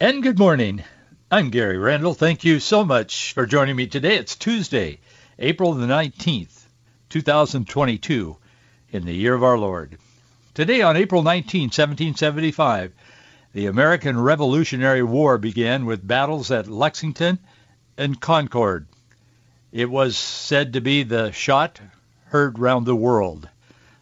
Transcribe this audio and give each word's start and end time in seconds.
And 0.00 0.22
good 0.22 0.38
morning. 0.38 0.84
I'm 1.28 1.50
Gary 1.50 1.76
Randall. 1.76 2.14
Thank 2.14 2.44
you 2.44 2.60
so 2.60 2.84
much 2.84 3.32
for 3.32 3.46
joining 3.46 3.74
me 3.74 3.88
today. 3.88 4.14
It's 4.14 4.36
Tuesday, 4.36 5.00
April 5.40 5.74
the 5.74 5.88
19th, 5.88 6.66
2022, 7.08 8.36
in 8.92 9.04
the 9.04 9.12
year 9.12 9.34
of 9.34 9.42
our 9.42 9.58
Lord. 9.58 9.98
Today 10.54 10.82
on 10.82 10.96
April 10.96 11.24
19, 11.24 11.62
1775, 11.62 12.92
the 13.52 13.66
American 13.66 14.20
Revolutionary 14.20 15.02
War 15.02 15.36
began 15.36 15.84
with 15.84 16.06
battles 16.06 16.52
at 16.52 16.68
Lexington 16.68 17.40
and 17.96 18.20
Concord. 18.20 18.86
It 19.72 19.90
was 19.90 20.16
said 20.16 20.74
to 20.74 20.80
be 20.80 21.02
the 21.02 21.32
shot 21.32 21.80
heard 22.26 22.60
round 22.60 22.86
the 22.86 22.94
world. 22.94 23.48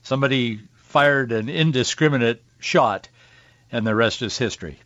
Somebody 0.02 0.60
fired 0.74 1.32
an 1.32 1.48
indiscriminate 1.48 2.44
shot, 2.58 3.08
and 3.72 3.86
the 3.86 3.94
rest 3.94 4.20
is 4.20 4.36
history. 4.36 4.78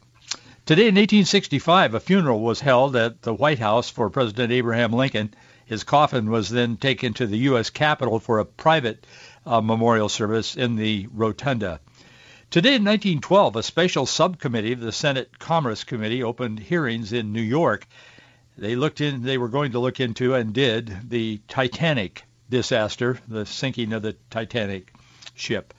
Today 0.66 0.82
in 0.82 0.94
1865, 0.94 1.94
a 1.94 2.00
funeral 2.00 2.40
was 2.40 2.60
held 2.60 2.94
at 2.94 3.22
the 3.22 3.34
White 3.34 3.58
House 3.58 3.90
for 3.90 4.08
President 4.10 4.52
Abraham 4.52 4.92
Lincoln. 4.92 5.34
His 5.64 5.84
coffin 5.84 6.30
was 6.30 6.48
then 6.48 6.76
taken 6.76 7.14
to 7.14 7.26
the 7.26 7.38
U.S. 7.38 7.70
Capitol 7.70 8.20
for 8.20 8.38
a 8.38 8.44
private 8.44 9.06
uh, 9.46 9.60
memorial 9.60 10.08
service 10.08 10.56
in 10.56 10.76
the 10.76 11.08
rotunda. 11.12 11.80
Today 12.50 12.74
in 12.74 12.84
1912, 12.84 13.56
a 13.56 13.62
special 13.62 14.06
subcommittee 14.06 14.72
of 14.72 14.80
the 14.80 14.92
Senate 14.92 15.38
Commerce 15.38 15.82
Committee 15.82 16.22
opened 16.22 16.60
hearings 16.60 17.12
in 17.12 17.32
New 17.32 17.40
York. 17.40 17.86
They 18.58 18.76
looked 18.76 19.00
in. 19.00 19.22
They 19.22 19.38
were 19.38 19.48
going 19.48 19.72
to 19.72 19.80
look 19.80 19.98
into 19.98 20.34
and 20.34 20.52
did 20.52 21.08
the 21.08 21.40
Titanic 21.48 22.24
disaster, 22.48 23.18
the 23.26 23.46
sinking 23.46 23.92
of 23.92 24.02
the 24.02 24.16
Titanic 24.30 24.92
ship. 25.34 25.74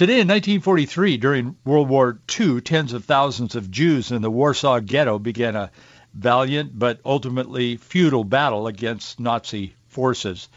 Today 0.00 0.20
in 0.20 0.28
1943, 0.28 1.18
during 1.18 1.56
World 1.62 1.90
War 1.90 2.18
II, 2.40 2.62
tens 2.62 2.94
of 2.94 3.04
thousands 3.04 3.54
of 3.54 3.70
Jews 3.70 4.10
in 4.10 4.22
the 4.22 4.30
Warsaw 4.30 4.80
Ghetto 4.80 5.18
began 5.18 5.54
a 5.54 5.70
valiant 6.14 6.78
but 6.78 7.02
ultimately 7.04 7.76
futile 7.76 8.24
battle 8.24 8.66
against 8.66 9.20
Nazi 9.20 9.74
forces. 9.88 10.48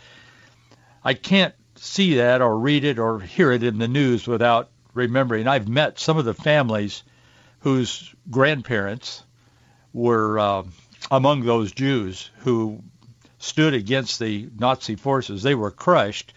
I 1.03 1.13
can't 1.13 1.53
see 1.75 2.15
that 2.15 2.41
or 2.41 2.57
read 2.57 2.85
it 2.85 2.97
or 2.99 3.19
hear 3.19 3.51
it 3.51 3.63
in 3.63 3.79
the 3.79 3.89
news 3.89 4.27
without 4.27 4.69
remembering. 4.93 5.45
I've 5.45 5.67
met 5.67 5.99
some 5.99 6.17
of 6.17 6.23
the 6.23 6.33
families 6.33 7.03
whose 7.59 8.15
grandparents 8.31 9.23
were 9.91 10.39
uh, 10.39 10.63
among 11.11 11.41
those 11.41 11.73
Jews 11.73 12.29
who 12.43 12.81
stood 13.39 13.73
against 13.73 14.19
the 14.19 14.47
Nazi 14.57 14.95
forces. 14.95 15.43
They 15.43 15.53
were 15.53 15.69
crushed. 15.69 16.31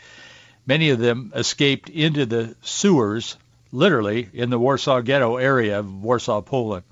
Many 0.67 0.91
of 0.91 0.99
them 0.99 1.33
escaped 1.35 1.89
into 1.89 2.27
the 2.27 2.57
sewers, 2.61 3.37
literally, 3.73 4.29
in 4.33 4.51
the 4.51 4.59
Warsaw 4.59 5.01
Ghetto 5.01 5.37
area 5.37 5.79
of 5.79 6.03
Warsaw, 6.03 6.43
Poland. 6.43 6.85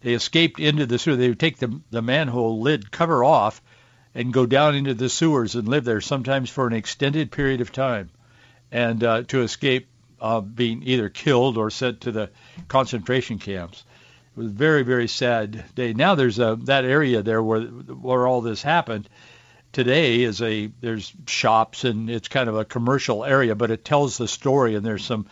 They 0.00 0.14
escaped 0.14 0.60
into 0.60 0.86
the 0.86 0.98
sewer. 0.98 1.16
They 1.16 1.28
would 1.28 1.40
take 1.40 1.58
the, 1.58 1.80
the 1.90 2.02
manhole 2.02 2.60
lid 2.60 2.90
cover 2.90 3.22
off 3.22 3.60
and 4.14 4.32
go 4.32 4.46
down 4.46 4.74
into 4.74 4.94
the 4.94 5.10
sewers 5.10 5.54
and 5.54 5.68
live 5.68 5.84
there, 5.84 6.00
sometimes 6.00 6.48
for 6.48 6.66
an 6.66 6.72
extended 6.72 7.30
period 7.30 7.60
of 7.60 7.70
time, 7.70 8.08
and 8.72 9.04
uh, 9.04 9.22
to 9.24 9.42
escape 9.42 9.88
uh, 10.20 10.40
being 10.40 10.82
either 10.84 11.10
killed 11.10 11.58
or 11.58 11.70
sent 11.70 12.00
to 12.02 12.12
the 12.12 12.30
concentration 12.68 13.38
camps. 13.38 13.84
It 14.34 14.40
was 14.40 14.46
a 14.48 14.54
very, 14.54 14.82
very 14.82 15.08
sad 15.08 15.64
day. 15.74 15.92
Now 15.92 16.14
there's 16.14 16.38
a 16.38 16.58
that 16.62 16.84
area 16.84 17.22
there 17.22 17.42
where 17.42 17.62
where 17.62 18.26
all 18.26 18.40
this 18.40 18.62
happened. 18.62 19.08
Today 19.76 20.22
is 20.22 20.40
a 20.40 20.70
there's 20.80 21.12
shops 21.26 21.84
and 21.84 22.08
it's 22.08 22.28
kind 22.28 22.48
of 22.48 22.56
a 22.56 22.64
commercial 22.64 23.26
area, 23.26 23.54
but 23.54 23.70
it 23.70 23.84
tells 23.84 24.16
the 24.16 24.26
story. 24.26 24.74
And 24.74 24.86
there's 24.86 25.04
some, 25.04 25.26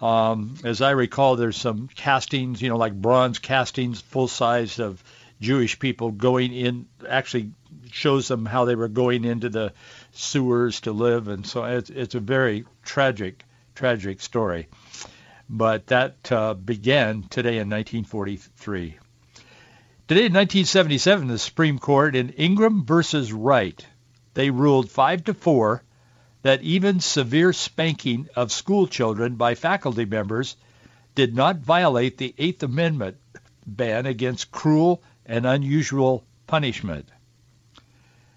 um, 0.00 0.56
as 0.64 0.80
I 0.80 0.92
recall, 0.92 1.36
there's 1.36 1.58
some 1.58 1.88
castings, 1.94 2.62
you 2.62 2.70
know, 2.70 2.78
like 2.78 2.94
bronze 2.94 3.40
castings, 3.40 4.00
full 4.00 4.26
size 4.26 4.78
of 4.78 5.04
Jewish 5.38 5.78
people 5.78 6.12
going 6.12 6.54
in. 6.54 6.86
Actually, 7.06 7.50
shows 7.92 8.26
them 8.26 8.46
how 8.46 8.64
they 8.64 8.74
were 8.74 8.88
going 8.88 9.26
into 9.26 9.50
the 9.50 9.74
sewers 10.12 10.80
to 10.80 10.92
live, 10.92 11.28
and 11.28 11.46
so 11.46 11.64
it's 11.64 11.90
it's 11.90 12.14
a 12.14 12.20
very 12.20 12.64
tragic, 12.86 13.44
tragic 13.74 14.22
story. 14.22 14.66
But 15.50 15.88
that 15.88 16.32
uh, 16.32 16.54
began 16.54 17.24
today 17.24 17.58
in 17.58 17.68
1943. 17.68 18.96
Today 20.06 20.26
in 20.26 20.34
1977, 20.34 21.28
the 21.28 21.38
Supreme 21.38 21.78
Court 21.78 22.14
in 22.14 22.34
Ingraham 22.38 22.84
versus 22.84 23.32
Wright, 23.32 23.86
they 24.34 24.50
ruled 24.50 24.90
5 24.90 25.24
to 25.24 25.32
4 25.32 25.82
that 26.42 26.60
even 26.60 27.00
severe 27.00 27.54
spanking 27.54 28.28
of 28.36 28.52
school 28.52 28.86
children 28.86 29.36
by 29.36 29.54
faculty 29.54 30.04
members 30.04 30.56
did 31.14 31.34
not 31.34 31.56
violate 31.56 32.18
the 32.18 32.34
Eighth 32.36 32.62
Amendment 32.62 33.16
ban 33.66 34.04
against 34.04 34.52
cruel 34.52 35.02
and 35.24 35.46
unusual 35.46 36.22
punishment. 36.46 37.08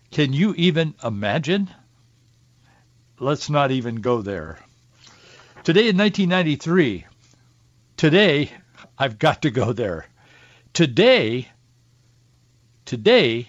Can 0.10 0.32
you 0.32 0.54
even 0.56 0.96
imagine? 1.04 1.70
Let's 3.20 3.50
not 3.50 3.72
even 3.72 3.96
go 3.96 4.22
there. 4.22 4.58
Today 5.66 5.90
in 5.90 5.98
1993, 5.98 7.06
today, 7.98 8.54
I've 8.98 9.20
got 9.20 9.42
to 9.42 9.52
go 9.52 9.74
there. 9.74 10.06
Today, 10.72 11.50
today, 12.88 13.48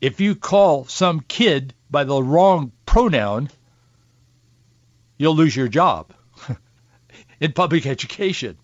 if 0.00 0.20
you 0.20 0.36
call 0.36 0.84
some 0.84 1.20
kid 1.20 1.74
by 1.90 2.04
the 2.04 2.22
wrong 2.22 2.70
pronoun, 2.86 3.50
you'll 5.16 5.34
lose 5.34 5.56
your 5.56 5.68
job 5.68 6.12
in 7.40 7.52
public 7.52 7.86
education. 7.86 8.56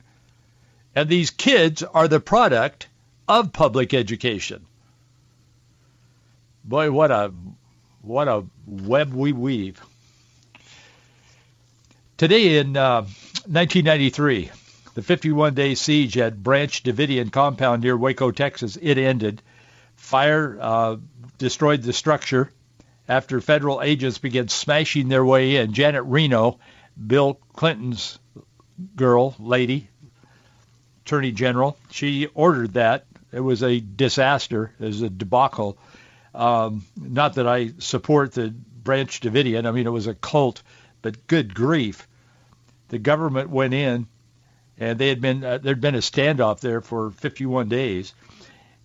And 0.94 1.09
these 1.09 1.31
kids 1.31 1.82
are 1.82 2.06
the 2.06 2.20
product 2.20 2.87
of 3.26 3.53
public 3.53 3.94
education. 3.94 4.64
Boy, 6.62 6.91
what 6.91 7.10
a 7.10 7.32
what 8.03 8.28
a 8.28 8.44
web 8.66 9.12
we 9.12 9.32
weave. 9.32 9.81
Today 12.16 12.59
in 12.59 12.76
uh, 12.76 13.03
1993, 13.47 14.50
the 14.94 15.00
51-day 15.00 15.75
siege 15.75 16.16
at 16.16 16.43
Branch 16.43 16.82
Davidian 16.82 17.32
compound 17.32 17.82
near 17.82 17.97
Waco, 17.97 18.31
Texas, 18.31 18.78
it 18.81 18.98
ended. 18.98 19.43
Fire 20.04 20.59
uh, 20.60 20.97
destroyed 21.38 21.82
the 21.82 21.92
structure 21.92 22.50
after 23.09 23.41
federal 23.41 23.82
agents 23.82 24.19
began 24.19 24.48
smashing 24.48 25.09
their 25.09 25.25
way 25.25 25.56
in. 25.56 25.72
Janet 25.72 26.04
Reno, 26.04 26.59
Bill 27.06 27.41
Clinton's 27.54 28.19
girl, 28.97 29.34
lady, 29.38 29.88
attorney 31.04 31.32
general, 31.32 31.76
she 31.91 32.26
ordered 32.34 32.75
that. 32.75 33.06
It 33.32 33.41
was 33.41 33.62
a 33.62 33.81
disaster. 33.81 34.72
It 34.78 34.84
was 34.84 35.03
a 35.03 35.10
debacle. 35.10 35.78
Um, 36.34 36.84
not 36.97 37.34
that 37.34 37.47
I 37.47 37.72
support 37.78 38.32
the 38.32 38.48
Branch 38.50 39.20
Davidian. 39.20 39.66
I 39.66 39.70
mean, 39.70 39.87
it 39.87 39.91
was 39.91 40.06
a 40.06 40.14
cult 40.14 40.62
but 41.04 41.26
good 41.26 41.54
grief, 41.54 42.09
the 42.88 42.98
government 42.98 43.50
went 43.50 43.75
in, 43.75 44.06
and 44.78 44.98
they 44.98 45.09
had 45.09 45.20
been 45.20 45.44
uh, 45.44 45.59
there'd 45.59 45.81
been 45.81 45.94
a 45.94 45.98
standoff 45.98 46.60
there 46.60 46.81
for 46.81 47.10
51 47.10 47.69
days. 47.69 48.14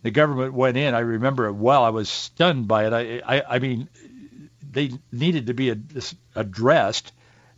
The 0.01 0.11
government 0.11 0.53
went 0.53 0.77
in. 0.77 0.93
I 0.93 0.99
remember 0.99 1.47
it 1.47 1.53
well. 1.53 1.83
I 1.83 1.89
was 1.89 2.09
stunned 2.09 2.67
by 2.67 2.87
it. 2.87 2.93
I 2.93 3.37
I, 3.37 3.55
I 3.55 3.59
mean, 3.59 3.89
they 4.71 4.91
needed 5.11 5.47
to 5.47 5.53
be 5.53 5.73
addressed, 6.35 7.11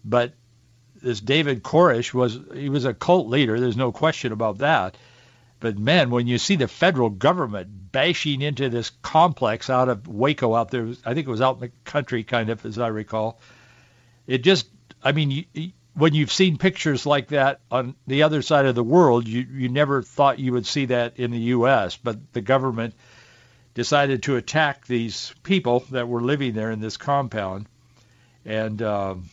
but 0.04 0.34
this 1.02 1.20
David 1.20 1.64
Koresh 1.64 2.14
was 2.14 2.40
he 2.54 2.70
was 2.70 2.86
a 2.86 2.94
cult 2.94 3.28
leader. 3.28 3.60
There's 3.60 3.78
no 3.78 3.92
question 3.92 4.32
about 4.32 4.60
that. 4.60 4.98
But 5.60 5.78
man, 5.78 6.10
when 6.10 6.26
you 6.26 6.40
see 6.40 6.56
the 6.56 6.68
federal 6.68 7.12
government 7.12 7.92
bashing 7.92 8.42
into 8.42 8.70
this 8.70 8.90
complex 9.04 9.70
out 9.70 9.90
of 9.90 10.08
Waco 10.08 10.56
out 10.56 10.72
there, 10.72 10.88
I 11.06 11.14
think 11.14 11.28
it 11.28 11.32
was 11.32 11.42
out 11.42 11.56
in 11.56 11.62
the 11.62 11.72
country, 11.86 12.24
kind 12.24 12.50
of, 12.50 12.66
as 12.66 12.80
I 12.80 12.88
recall 12.88 13.40
it 14.28 14.44
just, 14.44 14.68
I 15.04 15.12
mean, 15.12 15.32
you, 15.32 15.72
when 15.94 16.14
you've 16.14 16.32
seen 16.32 16.58
pictures 16.58 17.06
like 17.06 17.30
that 17.30 17.60
on 17.70 17.96
the 18.08 18.24
other 18.24 18.42
side 18.42 18.66
of 18.66 18.76
the 18.76 18.84
world, 18.84 19.28
you, 19.28 19.42
you 19.42 19.70
never 19.70 20.02
thought 20.02 20.40
you 20.40 20.54
would 20.54 20.66
see 20.66 20.86
that 20.86 21.18
in 21.18 21.32
the 21.32 21.40
U.S., 21.40 21.98
but 21.98 22.34
the 22.34 22.42
government 22.42 22.94
decided 23.74 24.24
to 24.24 24.36
attack 24.38 24.86
these 24.88 25.34
people 25.44 25.82
that 25.92 26.08
were 26.08 26.22
living 26.22 26.54
there 26.54 26.72
in 26.72 26.80
this 26.80 26.98
compound. 26.98 27.68
And 28.46 28.82
um, 28.82 29.30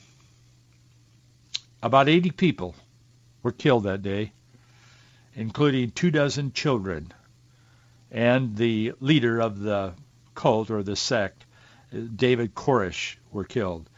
about 1.83 2.09
80 2.09 2.33
people 2.33 2.75
were 3.43 3.53
killed 3.53 3.85
that 3.85 4.03
day, 4.03 4.33
including 5.35 5.91
two 5.91 6.11
dozen 6.11 6.53
children. 6.53 7.13
and 8.11 8.57
the 8.57 8.93
leader 9.01 9.41
of 9.41 9.59
the 9.59 9.93
cult 10.35 10.71
or 10.71 10.83
the 10.83 10.97
sect, 10.97 11.45
David 12.17 12.55
Koresh, 12.55 13.17
were 13.31 13.45
killed. 13.45 13.89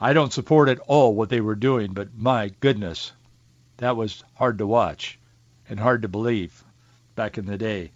I 0.00 0.12
don't 0.12 0.32
support 0.32 0.68
at 0.68 0.80
all 0.80 1.14
what 1.14 1.28
they 1.28 1.40
were 1.40 1.54
doing, 1.54 1.92
but 1.92 2.16
my 2.16 2.50
goodness, 2.58 3.12
that 3.76 3.96
was 3.96 4.24
hard 4.34 4.58
to 4.58 4.66
watch 4.66 5.20
and 5.68 5.78
hard 5.78 6.02
to 6.02 6.08
believe 6.08 6.64
back 7.14 7.38
in 7.38 7.46
the 7.46 7.56
day. 7.56 7.92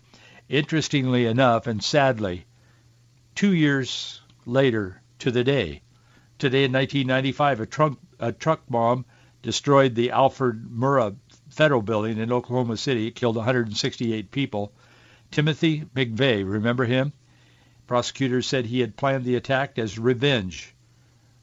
Interestingly 0.49 1.27
enough, 1.27 1.67
and 1.67 1.83
sadly, 1.83 2.47
two 3.35 3.53
years 3.53 4.21
later 4.47 5.03
to 5.19 5.33
the 5.33 5.43
day, 5.43 5.83
today 6.39 6.65
in 6.65 6.73
1995, 6.73 7.61
a 7.61 7.67
truck, 7.67 7.99
a 8.21 8.31
truck 8.33 8.63
bomb 8.69 9.05
destroyed 9.43 9.97
the 9.97 10.13
Alfred 10.13 10.71
Murrah 10.71 11.17
Federal 11.51 11.83
Building 11.83 12.19
in 12.19 12.31
Oklahoma 12.31 12.77
City. 12.77 13.09
It 13.09 13.17
killed 13.17 13.35
168 13.37 14.31
people. 14.31 14.73
Timothy 15.33 15.81
McVeigh, 15.97 16.49
remember 16.49 16.85
him? 16.85 17.13
Prosecutors 17.89 18.47
said 18.47 18.67
he 18.67 18.81
had 18.81 18.97
planned 18.97 19.25
the 19.25 19.35
attack 19.35 19.79
as 19.81 19.99
revenge 19.99 20.77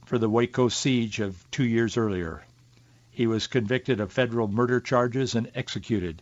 for 0.06 0.18
the 0.20 0.30
Waco 0.30 0.70
siege 0.70 1.20
of 1.20 1.44
two 1.52 1.64
years 1.64 1.98
earlier. 1.98 2.44
He 3.12 3.28
was 3.28 3.48
convicted 3.48 4.00
of 4.00 4.12
federal 4.12 4.48
murder 4.48 4.80
charges 4.80 5.36
and 5.36 5.52
executed 5.56 6.22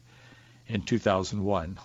in 0.67 0.83
2001. 0.83 1.77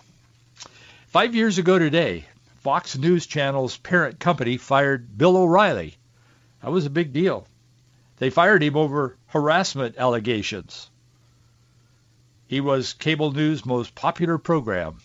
Five 1.08 1.34
years 1.34 1.58
ago 1.58 1.78
today, 1.78 2.24
Fox 2.60 2.96
News 2.96 3.26
Channel's 3.26 3.76
parent 3.78 4.18
company 4.20 4.56
fired 4.56 5.18
Bill 5.18 5.36
O'Reilly. 5.36 5.96
That 6.62 6.70
was 6.70 6.86
a 6.86 6.90
big 6.90 7.12
deal. 7.12 7.46
They 8.18 8.30
fired 8.30 8.62
him 8.62 8.76
over 8.76 9.16
harassment 9.26 9.96
allegations. 9.96 10.90
He 12.46 12.60
was 12.60 12.92
cable 12.92 13.32
news' 13.32 13.66
most 13.66 13.94
popular 13.94 14.38
program 14.38 14.98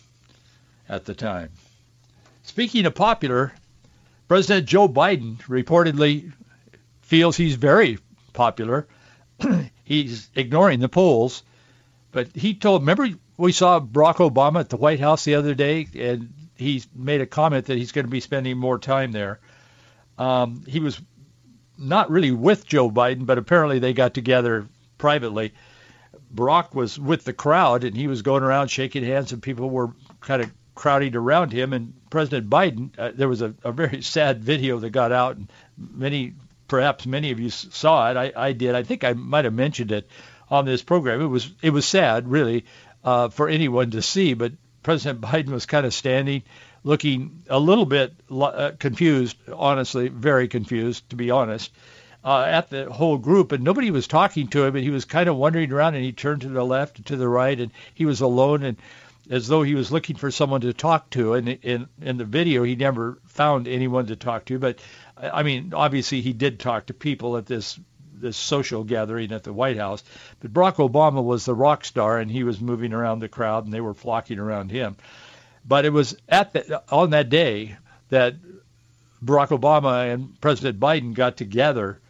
at 0.88 1.04
the 1.04 1.14
time. 1.14 1.50
Speaking 2.42 2.86
of 2.86 2.94
popular, 2.94 3.52
President 4.28 4.66
Joe 4.66 4.88
Biden 4.88 5.38
reportedly 5.42 6.32
feels 7.04 7.36
he's 7.36 7.54
very 7.54 7.98
popular. 8.32 8.86
he's 9.84 10.28
ignoring 10.34 10.80
the 10.80 10.88
polls, 10.88 11.42
but 12.12 12.28
he 12.34 12.54
told. 12.54 12.82
Remember, 12.82 13.08
we 13.36 13.52
saw 13.52 13.80
Barack 13.80 14.16
Obama 14.16 14.60
at 14.60 14.70
the 14.70 14.76
White 14.76 15.00
House 15.00 15.24
the 15.24 15.34
other 15.34 15.54
day, 15.54 15.86
and 15.94 16.32
he 16.56 16.82
made 16.94 17.20
a 17.20 17.26
comment 17.26 17.66
that 17.66 17.76
he's 17.76 17.92
going 17.92 18.06
to 18.06 18.10
be 18.10 18.20
spending 18.20 18.56
more 18.56 18.78
time 18.78 19.12
there. 19.12 19.40
Um, 20.18 20.62
he 20.66 20.80
was 20.80 21.00
not 21.76 22.10
really 22.10 22.30
with 22.30 22.66
Joe 22.66 22.90
Biden, 22.90 23.26
but 23.26 23.38
apparently 23.38 23.80
they 23.80 23.92
got 23.92 24.14
together 24.14 24.66
privately. 24.96 25.52
Barack 26.34 26.74
was 26.74 26.98
with 26.98 27.24
the 27.24 27.32
crowd, 27.32 27.84
and 27.84 27.96
he 27.96 28.06
was 28.06 28.22
going 28.22 28.42
around 28.42 28.68
shaking 28.68 29.04
hands, 29.04 29.32
and 29.32 29.42
people 29.42 29.68
were 29.68 29.92
kind 30.20 30.42
of 30.42 30.50
crowding 30.74 31.14
around 31.14 31.52
him. 31.52 31.72
And 31.72 31.92
President 32.10 32.48
Biden, 32.48 32.90
uh, 32.98 33.12
there 33.14 33.28
was 33.28 33.42
a, 33.42 33.54
a 33.62 33.72
very 33.72 34.02
sad 34.14 34.42
video 34.42 34.78
that 34.78 34.90
got 34.90 35.12
out, 35.12 35.36
and 35.36 35.50
many 35.76 36.34
perhaps 36.68 37.06
many 37.06 37.30
of 37.30 37.40
you 37.40 37.50
saw 37.50 38.10
it. 38.10 38.16
I, 38.16 38.32
I 38.36 38.52
did. 38.52 38.74
I 38.74 38.82
think 38.82 39.04
I 39.04 39.12
might 39.12 39.44
have 39.44 39.54
mentioned 39.54 39.92
it 39.92 40.08
on 40.50 40.64
this 40.64 40.82
program. 40.82 41.20
It 41.20 41.26
was 41.26 41.52
it 41.62 41.70
was 41.70 41.86
sad, 41.86 42.28
really, 42.28 42.64
uh, 43.02 43.28
for 43.28 43.48
anyone 43.48 43.90
to 43.92 44.02
see. 44.02 44.34
But 44.34 44.52
President 44.82 45.20
Biden 45.22 45.48
was 45.50 45.66
kind 45.66 45.86
of 45.86 45.94
standing, 45.94 46.42
looking 46.82 47.42
a 47.48 47.58
little 47.58 47.86
bit 47.86 48.14
uh, 48.30 48.72
confused, 48.78 49.36
honestly, 49.52 50.08
very 50.08 50.48
confused, 50.48 51.08
to 51.10 51.16
be 51.16 51.30
honest, 51.30 51.72
uh, 52.24 52.42
at 52.42 52.70
the 52.70 52.90
whole 52.90 53.18
group. 53.18 53.52
And 53.52 53.64
nobody 53.64 53.90
was 53.90 54.06
talking 54.06 54.48
to 54.48 54.64
him, 54.64 54.76
and 54.76 54.84
he 54.84 54.90
was 54.90 55.04
kind 55.04 55.28
of 55.28 55.36
wandering 55.36 55.72
around. 55.72 55.94
And 55.94 56.04
he 56.04 56.12
turned 56.12 56.42
to 56.42 56.48
the 56.48 56.64
left 56.64 56.98
and 56.98 57.06
to 57.06 57.16
the 57.16 57.28
right, 57.28 57.58
and 57.58 57.72
he 57.94 58.06
was 58.06 58.20
alone 58.20 58.62
and 58.62 58.76
as 59.30 59.48
though 59.48 59.62
he 59.62 59.74
was 59.74 59.92
looking 59.92 60.16
for 60.16 60.30
someone 60.30 60.60
to 60.62 60.72
talk 60.72 61.10
to. 61.10 61.34
And 61.34 61.48
in 61.48 61.88
in 62.00 62.16
the 62.16 62.24
video, 62.24 62.62
he 62.62 62.76
never 62.76 63.18
found 63.26 63.68
anyone 63.68 64.06
to 64.06 64.16
talk 64.16 64.44
to. 64.46 64.58
But 64.58 64.80
I 65.16 65.42
mean, 65.42 65.72
obviously 65.74 66.20
he 66.20 66.32
did 66.32 66.58
talk 66.60 66.86
to 66.86 66.94
people 66.94 67.36
at 67.36 67.46
this 67.46 67.78
this 68.12 68.36
social 68.36 68.84
gathering 68.84 69.32
at 69.32 69.42
the 69.42 69.52
White 69.52 69.76
House. 69.76 70.02
But 70.40 70.52
Barack 70.52 70.76
Obama 70.76 71.22
was 71.22 71.44
the 71.44 71.54
rock 71.54 71.84
star, 71.84 72.18
and 72.18 72.30
he 72.30 72.44
was 72.44 72.60
moving 72.60 72.92
around 72.92 73.18
the 73.18 73.28
crowd, 73.28 73.64
and 73.64 73.72
they 73.72 73.80
were 73.80 73.94
flocking 73.94 74.38
around 74.38 74.70
him. 74.70 74.96
But 75.66 75.84
it 75.84 75.92
was 75.92 76.16
at 76.28 76.52
the, 76.52 76.82
on 76.90 77.10
that 77.10 77.28
day 77.28 77.76
that 78.10 78.36
Barack 79.24 79.48
Obama 79.48 80.12
and 80.12 80.40
President 80.40 80.78
Biden 80.78 81.14
got 81.14 81.36
together, 81.36 82.00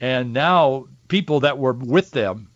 and 0.00 0.32
now 0.32 0.86
people 1.08 1.40
that 1.40 1.58
were 1.58 1.72
with 1.72 2.10
them 2.10 2.50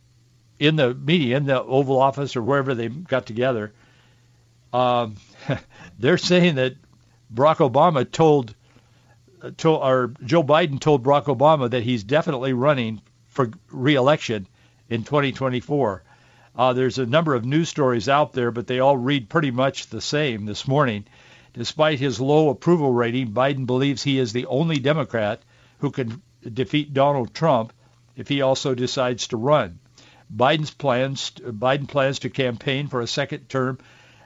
in 0.58 0.76
the 0.76 0.94
media, 0.94 1.36
in 1.36 1.46
the 1.46 1.62
Oval 1.62 2.00
Office 2.00 2.36
or 2.36 2.42
wherever 2.42 2.74
they 2.74 2.88
got 2.88 3.26
together, 3.26 3.72
um, 4.72 5.16
they're 5.98 6.18
saying 6.18 6.56
that 6.56 6.74
Barack 7.32 7.56
Obama 7.56 8.10
told 8.10 8.54
told, 9.56 9.82
or 9.82 10.14
Joe 10.24 10.42
Biden 10.42 10.78
told 10.78 11.02
Barack 11.02 11.24
Obama 11.24 11.70
that 11.70 11.82
he's 11.82 12.04
definitely 12.04 12.52
running 12.52 13.00
for 13.28 13.50
reelection 13.70 14.46
in 14.88 15.04
2024. 15.04 16.02
Uh, 16.54 16.72
there's 16.74 16.98
a 16.98 17.06
number 17.06 17.34
of 17.34 17.44
news 17.44 17.68
stories 17.68 18.08
out 18.08 18.32
there, 18.32 18.50
but 18.50 18.66
they 18.66 18.78
all 18.78 18.96
read 18.96 19.28
pretty 19.28 19.50
much 19.50 19.86
the 19.86 20.00
same 20.00 20.44
this 20.44 20.68
morning. 20.68 21.04
Despite 21.54 21.98
his 21.98 22.20
low 22.20 22.50
approval 22.50 22.92
rating, 22.92 23.32
Biden 23.32 23.66
believes 23.66 24.02
he 24.02 24.18
is 24.18 24.32
the 24.32 24.46
only 24.46 24.78
Democrat 24.78 25.42
who 25.78 25.90
can 25.90 26.22
defeat 26.42 26.94
Donald 26.94 27.34
Trump 27.34 27.72
if 28.16 28.28
he 28.28 28.42
also 28.42 28.74
decides 28.74 29.28
to 29.28 29.36
run. 29.36 29.78
Biden's 30.34 30.70
plans 30.70 31.30
Biden 31.30 31.88
plans 31.88 32.20
to 32.20 32.30
campaign 32.30 32.88
for 32.88 33.00
a 33.00 33.06
second 33.06 33.48
term 33.48 33.78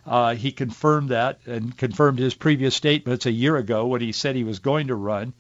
uh, 0.07 0.35
he 0.35 0.53
confirmed 0.53 1.11
that 1.11 1.41
and 1.47 1.77
confirmed 1.77 2.19
his 2.19 2.35
previous 2.35 2.75
statements 2.77 3.27
a 3.27 3.33
year 3.33 3.57
ago 3.57 3.87
when 3.87 4.01
he 4.01 4.13
said 4.13 4.37
he 4.37 4.45
was 4.45 4.61
going 4.61 4.87
to 4.87 4.95
run. 4.95 5.33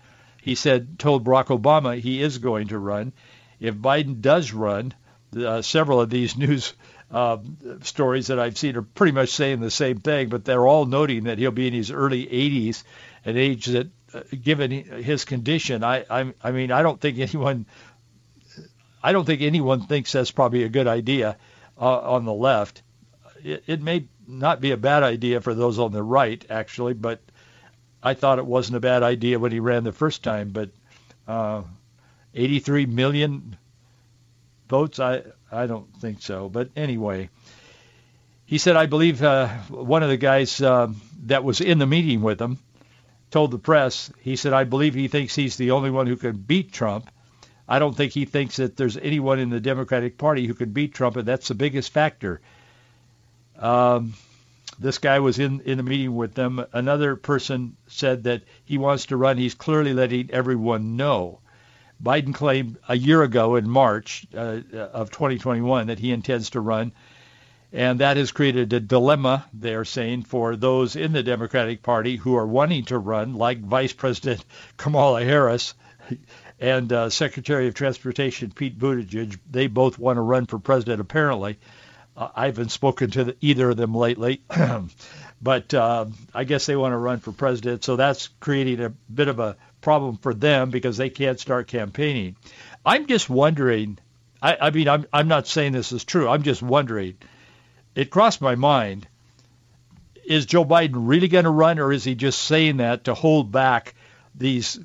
He 0.42 0.56
said, 0.56 0.98
told 0.98 1.24
Barack 1.24 1.46
Obama 1.46 1.98
he 1.98 2.20
is 2.20 2.38
going 2.38 2.68
to 2.68 2.78
run. 2.78 3.12
If 3.60 3.76
Biden 3.76 4.20
does 4.20 4.52
run, 4.52 4.92
uh, 5.36 5.62
several 5.62 6.00
of 6.00 6.10
these 6.10 6.36
news 6.46 6.74
uh, 7.10 7.38
stories 7.82 8.26
that 8.26 8.40
I've 8.40 8.58
seen 8.58 8.76
are 8.76 8.82
pretty 8.82 9.12
much 9.12 9.28
saying 9.28 9.60
the 9.60 9.70
same 9.70 9.98
thing, 9.98 10.28
but 10.28 10.44
they're 10.44 10.66
all 10.66 10.86
noting 10.86 11.24
that 11.24 11.38
he'll 11.38 11.52
be 11.52 11.68
in 11.68 11.74
his 11.74 11.92
early 11.92 12.26
80s, 12.26 12.82
an 13.24 13.36
age 13.36 13.66
that, 13.66 13.88
uh, 14.12 14.22
given 14.42 14.70
his 14.70 15.24
condition, 15.24 15.84
I, 15.84 16.04
I, 16.10 16.34
I 16.42 16.50
mean, 16.50 16.72
I 16.72 16.82
don't 16.82 17.00
think 17.00 17.18
anyone, 17.20 17.66
I 19.02 19.12
don't 19.12 19.24
think 19.24 19.42
anyone 19.42 19.86
thinks 19.86 20.12
that's 20.12 20.32
probably 20.32 20.64
a 20.64 20.68
good 20.68 20.88
idea 20.88 21.36
uh, 21.80 21.98
on 22.00 22.24
the 22.24 22.34
left. 22.34 22.82
It, 23.44 23.62
it 23.68 23.82
may 23.82 24.08
not 24.26 24.60
be 24.60 24.72
a 24.72 24.76
bad 24.76 25.02
idea 25.02 25.40
for 25.40 25.54
those 25.54 25.78
on 25.78 25.92
the 25.92 26.02
right, 26.02 26.44
actually, 26.50 26.94
but 26.94 27.20
I 28.02 28.14
thought 28.14 28.38
it 28.38 28.46
wasn't 28.46 28.76
a 28.76 28.80
bad 28.80 29.02
idea 29.02 29.38
when 29.38 29.52
he 29.52 29.60
ran 29.60 29.84
the 29.84 29.92
first 29.92 30.22
time. 30.22 30.50
But 30.50 30.70
uh, 31.26 31.62
83 32.34 32.86
million 32.86 33.56
votes, 34.68 35.00
I, 35.00 35.22
I 35.50 35.66
don't 35.66 35.94
think 36.00 36.22
so. 36.22 36.48
But 36.48 36.70
anyway, 36.76 37.30
he 38.44 38.58
said, 38.58 38.76
I 38.76 38.86
believe 38.86 39.22
uh, 39.22 39.48
one 39.68 40.02
of 40.02 40.08
the 40.08 40.16
guys 40.16 40.60
uh, 40.60 40.88
that 41.24 41.44
was 41.44 41.60
in 41.60 41.78
the 41.78 41.86
meeting 41.86 42.22
with 42.22 42.40
him 42.40 42.58
told 43.30 43.50
the 43.50 43.58
press, 43.58 44.12
he 44.20 44.36
said, 44.36 44.52
I 44.52 44.64
believe 44.64 44.94
he 44.94 45.08
thinks 45.08 45.34
he's 45.34 45.56
the 45.56 45.72
only 45.72 45.90
one 45.90 46.06
who 46.06 46.16
can 46.16 46.36
beat 46.36 46.72
Trump. 46.72 47.10
I 47.68 47.80
don't 47.80 47.96
think 47.96 48.12
he 48.12 48.24
thinks 48.24 48.56
that 48.56 48.76
there's 48.76 48.96
anyone 48.96 49.40
in 49.40 49.50
the 49.50 49.60
Democratic 49.60 50.16
Party 50.16 50.46
who 50.46 50.54
can 50.54 50.70
beat 50.70 50.94
Trump, 50.94 51.16
and 51.16 51.26
that's 51.26 51.48
the 51.48 51.54
biggest 51.54 51.92
factor. 51.92 52.40
Um, 53.58 54.14
this 54.78 54.98
guy 54.98 55.20
was 55.20 55.38
in, 55.38 55.60
in 55.60 55.78
the 55.78 55.82
meeting 55.82 56.14
with 56.14 56.34
them. 56.34 56.64
Another 56.72 57.16
person 57.16 57.76
said 57.86 58.24
that 58.24 58.42
he 58.64 58.78
wants 58.78 59.06
to 59.06 59.16
run. 59.16 59.38
He's 59.38 59.54
clearly 59.54 59.94
letting 59.94 60.30
everyone 60.30 60.96
know. 60.96 61.40
Biden 62.02 62.34
claimed 62.34 62.76
a 62.88 62.96
year 62.96 63.22
ago 63.22 63.56
in 63.56 63.68
March 63.68 64.26
uh, 64.34 64.60
of 64.92 65.10
2021 65.10 65.86
that 65.86 65.98
he 65.98 66.12
intends 66.12 66.50
to 66.50 66.60
run. 66.60 66.92
And 67.72 68.00
that 68.00 68.16
has 68.16 68.32
created 68.32 68.72
a 68.72 68.80
dilemma, 68.80 69.46
they 69.52 69.74
are 69.74 69.84
saying, 69.84 70.22
for 70.22 70.56
those 70.56 70.94
in 70.94 71.12
the 71.12 71.22
Democratic 71.22 71.82
Party 71.82 72.16
who 72.16 72.36
are 72.36 72.46
wanting 72.46 72.84
to 72.86 72.98
run, 72.98 73.34
like 73.34 73.60
Vice 73.60 73.92
President 73.92 74.44
Kamala 74.76 75.24
Harris 75.24 75.74
and 76.60 76.92
uh, 76.92 77.10
Secretary 77.10 77.66
of 77.66 77.74
Transportation 77.74 78.50
Pete 78.50 78.78
Buttigieg. 78.78 79.38
They 79.50 79.66
both 79.66 79.98
want 79.98 80.16
to 80.16 80.22
run 80.22 80.46
for 80.46 80.58
president, 80.58 81.00
apparently. 81.00 81.58
Uh, 82.16 82.28
I 82.34 82.46
haven't 82.46 82.70
spoken 82.70 83.10
to 83.12 83.24
the, 83.24 83.36
either 83.40 83.70
of 83.70 83.76
them 83.76 83.94
lately, 83.94 84.40
but 85.42 85.74
uh, 85.74 86.06
I 86.34 86.44
guess 86.44 86.66
they 86.66 86.76
want 86.76 86.92
to 86.92 86.98
run 86.98 87.20
for 87.20 87.32
president. 87.32 87.84
So 87.84 87.96
that's 87.96 88.28
creating 88.40 88.84
a 88.84 88.90
bit 89.12 89.28
of 89.28 89.38
a 89.38 89.56
problem 89.80 90.16
for 90.16 90.32
them 90.32 90.70
because 90.70 90.96
they 90.96 91.10
can't 91.10 91.38
start 91.38 91.68
campaigning. 91.68 92.36
I'm 92.84 93.06
just 93.06 93.28
wondering. 93.28 93.98
I, 94.40 94.56
I 94.60 94.70
mean, 94.70 94.88
I'm 94.88 95.06
I'm 95.12 95.28
not 95.28 95.46
saying 95.46 95.72
this 95.72 95.92
is 95.92 96.04
true. 96.04 96.28
I'm 96.28 96.42
just 96.42 96.62
wondering. 96.62 97.16
It 97.94 98.10
crossed 98.10 98.40
my 98.40 98.54
mind. 98.54 99.08
Is 100.24 100.46
Joe 100.46 100.64
Biden 100.64 100.92
really 100.94 101.28
going 101.28 101.44
to 101.44 101.50
run, 101.50 101.78
or 101.78 101.92
is 101.92 102.04
he 102.04 102.14
just 102.14 102.42
saying 102.42 102.78
that 102.78 103.04
to 103.04 103.14
hold 103.14 103.52
back 103.52 103.94
these 104.34 104.78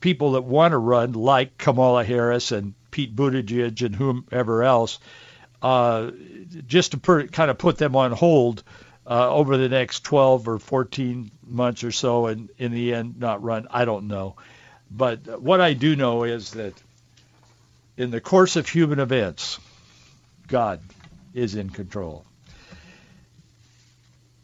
people 0.00 0.32
that 0.32 0.42
want 0.42 0.72
to 0.72 0.78
run, 0.78 1.12
like 1.12 1.58
Kamala 1.58 2.04
Harris 2.04 2.52
and 2.52 2.74
Pete 2.90 3.14
Buttigieg 3.14 3.84
and 3.84 3.96
whomever 3.96 4.62
else? 4.62 4.98
Uh, 5.62 6.10
just 6.66 6.90
to 6.90 6.98
per, 6.98 7.26
kind 7.28 7.50
of 7.50 7.56
put 7.56 7.78
them 7.78 7.94
on 7.94 8.10
hold 8.12 8.64
uh, 9.06 9.30
over 9.30 9.56
the 9.56 9.68
next 9.68 10.00
12 10.00 10.48
or 10.48 10.58
14 10.58 11.30
months 11.46 11.84
or 11.84 11.92
so, 11.92 12.26
and 12.26 12.50
in 12.58 12.72
the 12.72 12.94
end 12.94 13.18
not 13.18 13.42
run. 13.42 13.68
I 13.70 13.84
don't 13.84 14.08
know. 14.08 14.36
But 14.90 15.40
what 15.40 15.60
I 15.60 15.72
do 15.72 15.96
know 15.96 16.24
is 16.24 16.50
that 16.52 16.74
in 17.96 18.10
the 18.10 18.20
course 18.20 18.56
of 18.56 18.68
human 18.68 18.98
events, 18.98 19.58
God 20.48 20.80
is 21.32 21.54
in 21.54 21.70
control. 21.70 22.24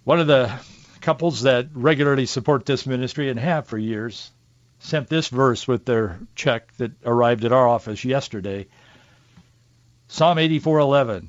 One 0.05 0.21
of 0.21 0.27
the 0.27 0.53
couples 1.01 1.43
that 1.43 1.69
regularly 1.75 2.27
support 2.27 2.65
this 2.65 2.87
ministry 2.87 3.31
and 3.31 3.39
have 3.39 3.67
for 3.67 3.79
years 3.79 4.31
sent 4.81 5.09
this 5.09 5.29
verse 5.29 5.67
with 5.67 5.85
their 5.85 6.19
check 6.35 6.75
that 6.77 6.93
arrived 7.05 7.45
at 7.45 7.53
our 7.53 7.69
office 7.69 8.05
yesterday. 8.05 8.67
Psalm 10.11 10.38
84:11 10.38 11.29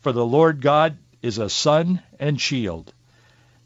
For 0.00 0.12
the 0.12 0.24
Lord 0.24 0.62
God 0.62 0.96
is 1.20 1.38
a 1.38 1.50
sun 1.50 2.00
and 2.18 2.40
shield. 2.40 2.94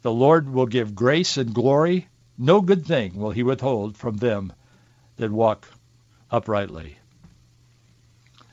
The 0.01 0.11
Lord 0.11 0.51
will 0.51 0.65
give 0.65 0.95
grace 0.95 1.37
and 1.37 1.53
glory. 1.53 2.07
No 2.35 2.61
good 2.61 2.83
thing 2.83 3.15
will 3.15 3.29
he 3.29 3.43
withhold 3.43 3.95
from 3.95 4.17
them 4.17 4.51
that 5.17 5.31
walk 5.31 5.67
uprightly. 6.31 6.97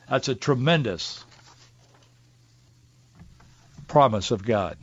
That's 0.08 0.28
a 0.28 0.34
tremendous 0.34 1.24
promise 3.88 4.30
of 4.30 4.44
God. 4.44 4.76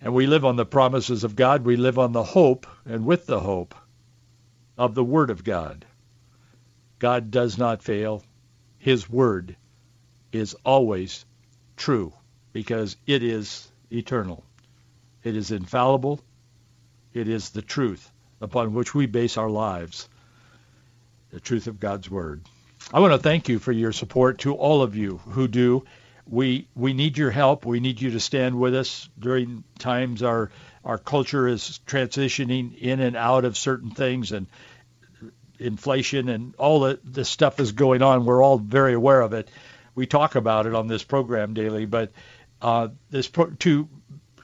And 0.00 0.14
we 0.14 0.26
live 0.26 0.46
on 0.46 0.56
the 0.56 0.64
promises 0.64 1.24
of 1.24 1.36
God. 1.36 1.64
We 1.64 1.76
live 1.76 1.98
on 1.98 2.12
the 2.12 2.24
hope 2.24 2.66
and 2.86 3.04
with 3.04 3.26
the 3.26 3.40
hope 3.40 3.74
of 4.78 4.94
the 4.94 5.04
Word 5.04 5.28
of 5.28 5.44
God. 5.44 5.84
God 6.98 7.30
does 7.30 7.58
not 7.58 7.82
fail. 7.82 8.24
His 8.82 9.08
Word 9.08 9.54
is 10.32 10.56
always 10.64 11.24
true 11.76 12.12
because 12.52 12.96
it 13.06 13.22
is 13.22 13.70
eternal. 13.92 14.44
It 15.22 15.36
is 15.36 15.52
infallible. 15.52 16.20
It 17.14 17.28
is 17.28 17.50
the 17.50 17.62
truth 17.62 18.10
upon 18.40 18.74
which 18.74 18.92
we 18.92 19.06
base 19.06 19.36
our 19.36 19.48
lives, 19.48 20.08
the 21.30 21.38
truth 21.38 21.68
of 21.68 21.78
God's 21.78 22.10
Word. 22.10 22.42
I 22.92 22.98
want 22.98 23.12
to 23.12 23.18
thank 23.18 23.48
you 23.48 23.60
for 23.60 23.70
your 23.70 23.92
support 23.92 24.38
to 24.38 24.54
all 24.54 24.82
of 24.82 24.96
you 24.96 25.18
who 25.28 25.46
do. 25.46 25.84
We 26.28 26.66
we 26.74 26.92
need 26.92 27.16
your 27.16 27.30
help. 27.30 27.64
We 27.64 27.78
need 27.78 28.00
you 28.00 28.10
to 28.10 28.20
stand 28.20 28.58
with 28.58 28.74
us 28.74 29.08
during 29.16 29.62
times 29.78 30.24
our 30.24 30.50
our 30.84 30.98
culture 30.98 31.46
is 31.46 31.78
transitioning 31.86 32.76
in 32.76 32.98
and 32.98 33.14
out 33.14 33.44
of 33.44 33.56
certain 33.56 33.92
things 33.92 34.32
and 34.32 34.48
inflation 35.58 36.28
and 36.28 36.54
all 36.56 36.80
the 36.80 37.00
this 37.04 37.28
stuff 37.28 37.60
is 37.60 37.72
going 37.72 38.02
on. 38.02 38.24
We're 38.24 38.42
all 38.42 38.58
very 38.58 38.94
aware 38.94 39.20
of 39.20 39.32
it. 39.32 39.50
We 39.94 40.06
talk 40.06 40.34
about 40.34 40.66
it 40.66 40.74
on 40.74 40.86
this 40.86 41.04
program 41.04 41.54
daily, 41.54 41.86
but 41.86 42.12
uh, 42.60 42.88
this 43.10 43.28
pro- 43.28 43.50
to 43.50 43.88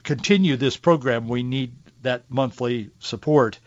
continue 0.03 0.55
this 0.57 0.77
program, 0.77 1.27
we 1.27 1.43
need 1.43 1.73
that 2.01 2.29
monthly 2.29 2.91
support, 2.99 3.59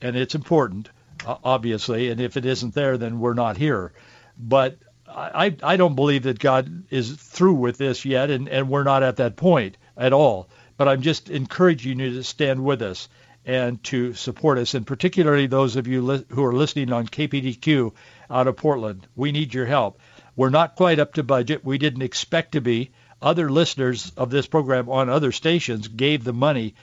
and 0.00 0.16
it's 0.16 0.34
important, 0.34 0.90
uh, 1.26 1.36
obviously. 1.42 2.10
And 2.10 2.20
if 2.20 2.36
it 2.36 2.44
isn't 2.44 2.74
there, 2.74 2.98
then 2.98 3.20
we're 3.20 3.34
not 3.34 3.56
here. 3.56 3.92
But 4.38 4.78
I, 5.08 5.56
I 5.62 5.76
don't 5.76 5.96
believe 5.96 6.24
that 6.24 6.38
God 6.38 6.84
is 6.90 7.12
through 7.12 7.54
with 7.54 7.78
this 7.78 8.04
yet, 8.04 8.30
and, 8.30 8.48
and 8.48 8.68
we're 8.68 8.84
not 8.84 9.02
at 9.02 9.16
that 9.16 9.36
point 9.36 9.76
at 9.96 10.12
all. 10.12 10.48
But 10.76 10.88
I'm 10.88 11.02
just 11.02 11.30
encouraging 11.30 11.98
you 11.98 12.14
to 12.14 12.24
stand 12.24 12.64
with 12.64 12.82
us 12.82 13.08
and 13.50 13.82
to 13.82 14.14
support 14.14 14.58
us, 14.58 14.74
and 14.74 14.86
particularly 14.86 15.48
those 15.48 15.74
of 15.74 15.88
you 15.88 16.02
li- 16.02 16.24
who 16.28 16.44
are 16.44 16.52
listening 16.52 16.92
on 16.92 17.08
KPDQ 17.08 17.92
out 18.30 18.46
of 18.46 18.56
Portland. 18.56 19.08
We 19.16 19.32
need 19.32 19.52
your 19.52 19.66
help. 19.66 19.98
We're 20.36 20.50
not 20.50 20.76
quite 20.76 21.00
up 21.00 21.14
to 21.14 21.24
budget. 21.24 21.64
We 21.64 21.76
didn't 21.76 22.02
expect 22.02 22.52
to 22.52 22.60
be. 22.60 22.92
Other 23.20 23.50
listeners 23.50 24.12
of 24.16 24.30
this 24.30 24.46
program 24.46 24.88
on 24.88 25.08
other 25.08 25.32
stations 25.32 25.88
gave 25.88 26.22
the 26.22 26.32
money 26.32 26.76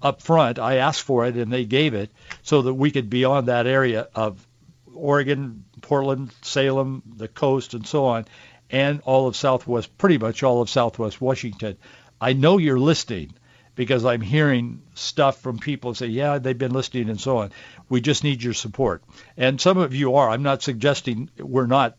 up 0.00 0.22
front. 0.22 0.58
I 0.58 0.76
asked 0.76 1.02
for 1.02 1.26
it, 1.26 1.36
and 1.36 1.52
they 1.52 1.66
gave 1.66 1.92
it 1.92 2.10
so 2.40 2.62
that 2.62 2.72
we 2.72 2.90
could 2.90 3.10
be 3.10 3.26
on 3.26 3.44
that 3.44 3.66
area 3.66 4.08
of 4.14 4.46
Oregon, 4.94 5.66
Portland, 5.82 6.32
Salem, 6.40 7.02
the 7.16 7.28
coast, 7.28 7.74
and 7.74 7.86
so 7.86 8.06
on, 8.06 8.24
and 8.70 9.02
all 9.04 9.28
of 9.28 9.36
Southwest, 9.36 9.98
pretty 9.98 10.16
much 10.16 10.42
all 10.42 10.62
of 10.62 10.70
Southwest 10.70 11.20
Washington. 11.20 11.76
I 12.18 12.32
know 12.32 12.56
you're 12.56 12.80
listening 12.80 13.34
because 13.74 14.04
I'm 14.04 14.20
hearing 14.20 14.82
stuff 14.94 15.40
from 15.40 15.58
people 15.58 15.94
say, 15.94 16.06
yeah, 16.06 16.38
they've 16.38 16.56
been 16.56 16.72
listening 16.72 17.08
and 17.08 17.20
so 17.20 17.38
on. 17.38 17.50
We 17.88 18.00
just 18.00 18.24
need 18.24 18.42
your 18.42 18.54
support. 18.54 19.02
And 19.36 19.60
some 19.60 19.78
of 19.78 19.94
you 19.94 20.14
are. 20.14 20.30
I'm 20.30 20.42
not 20.42 20.62
suggesting 20.62 21.30
we're 21.38 21.66
not 21.66 21.96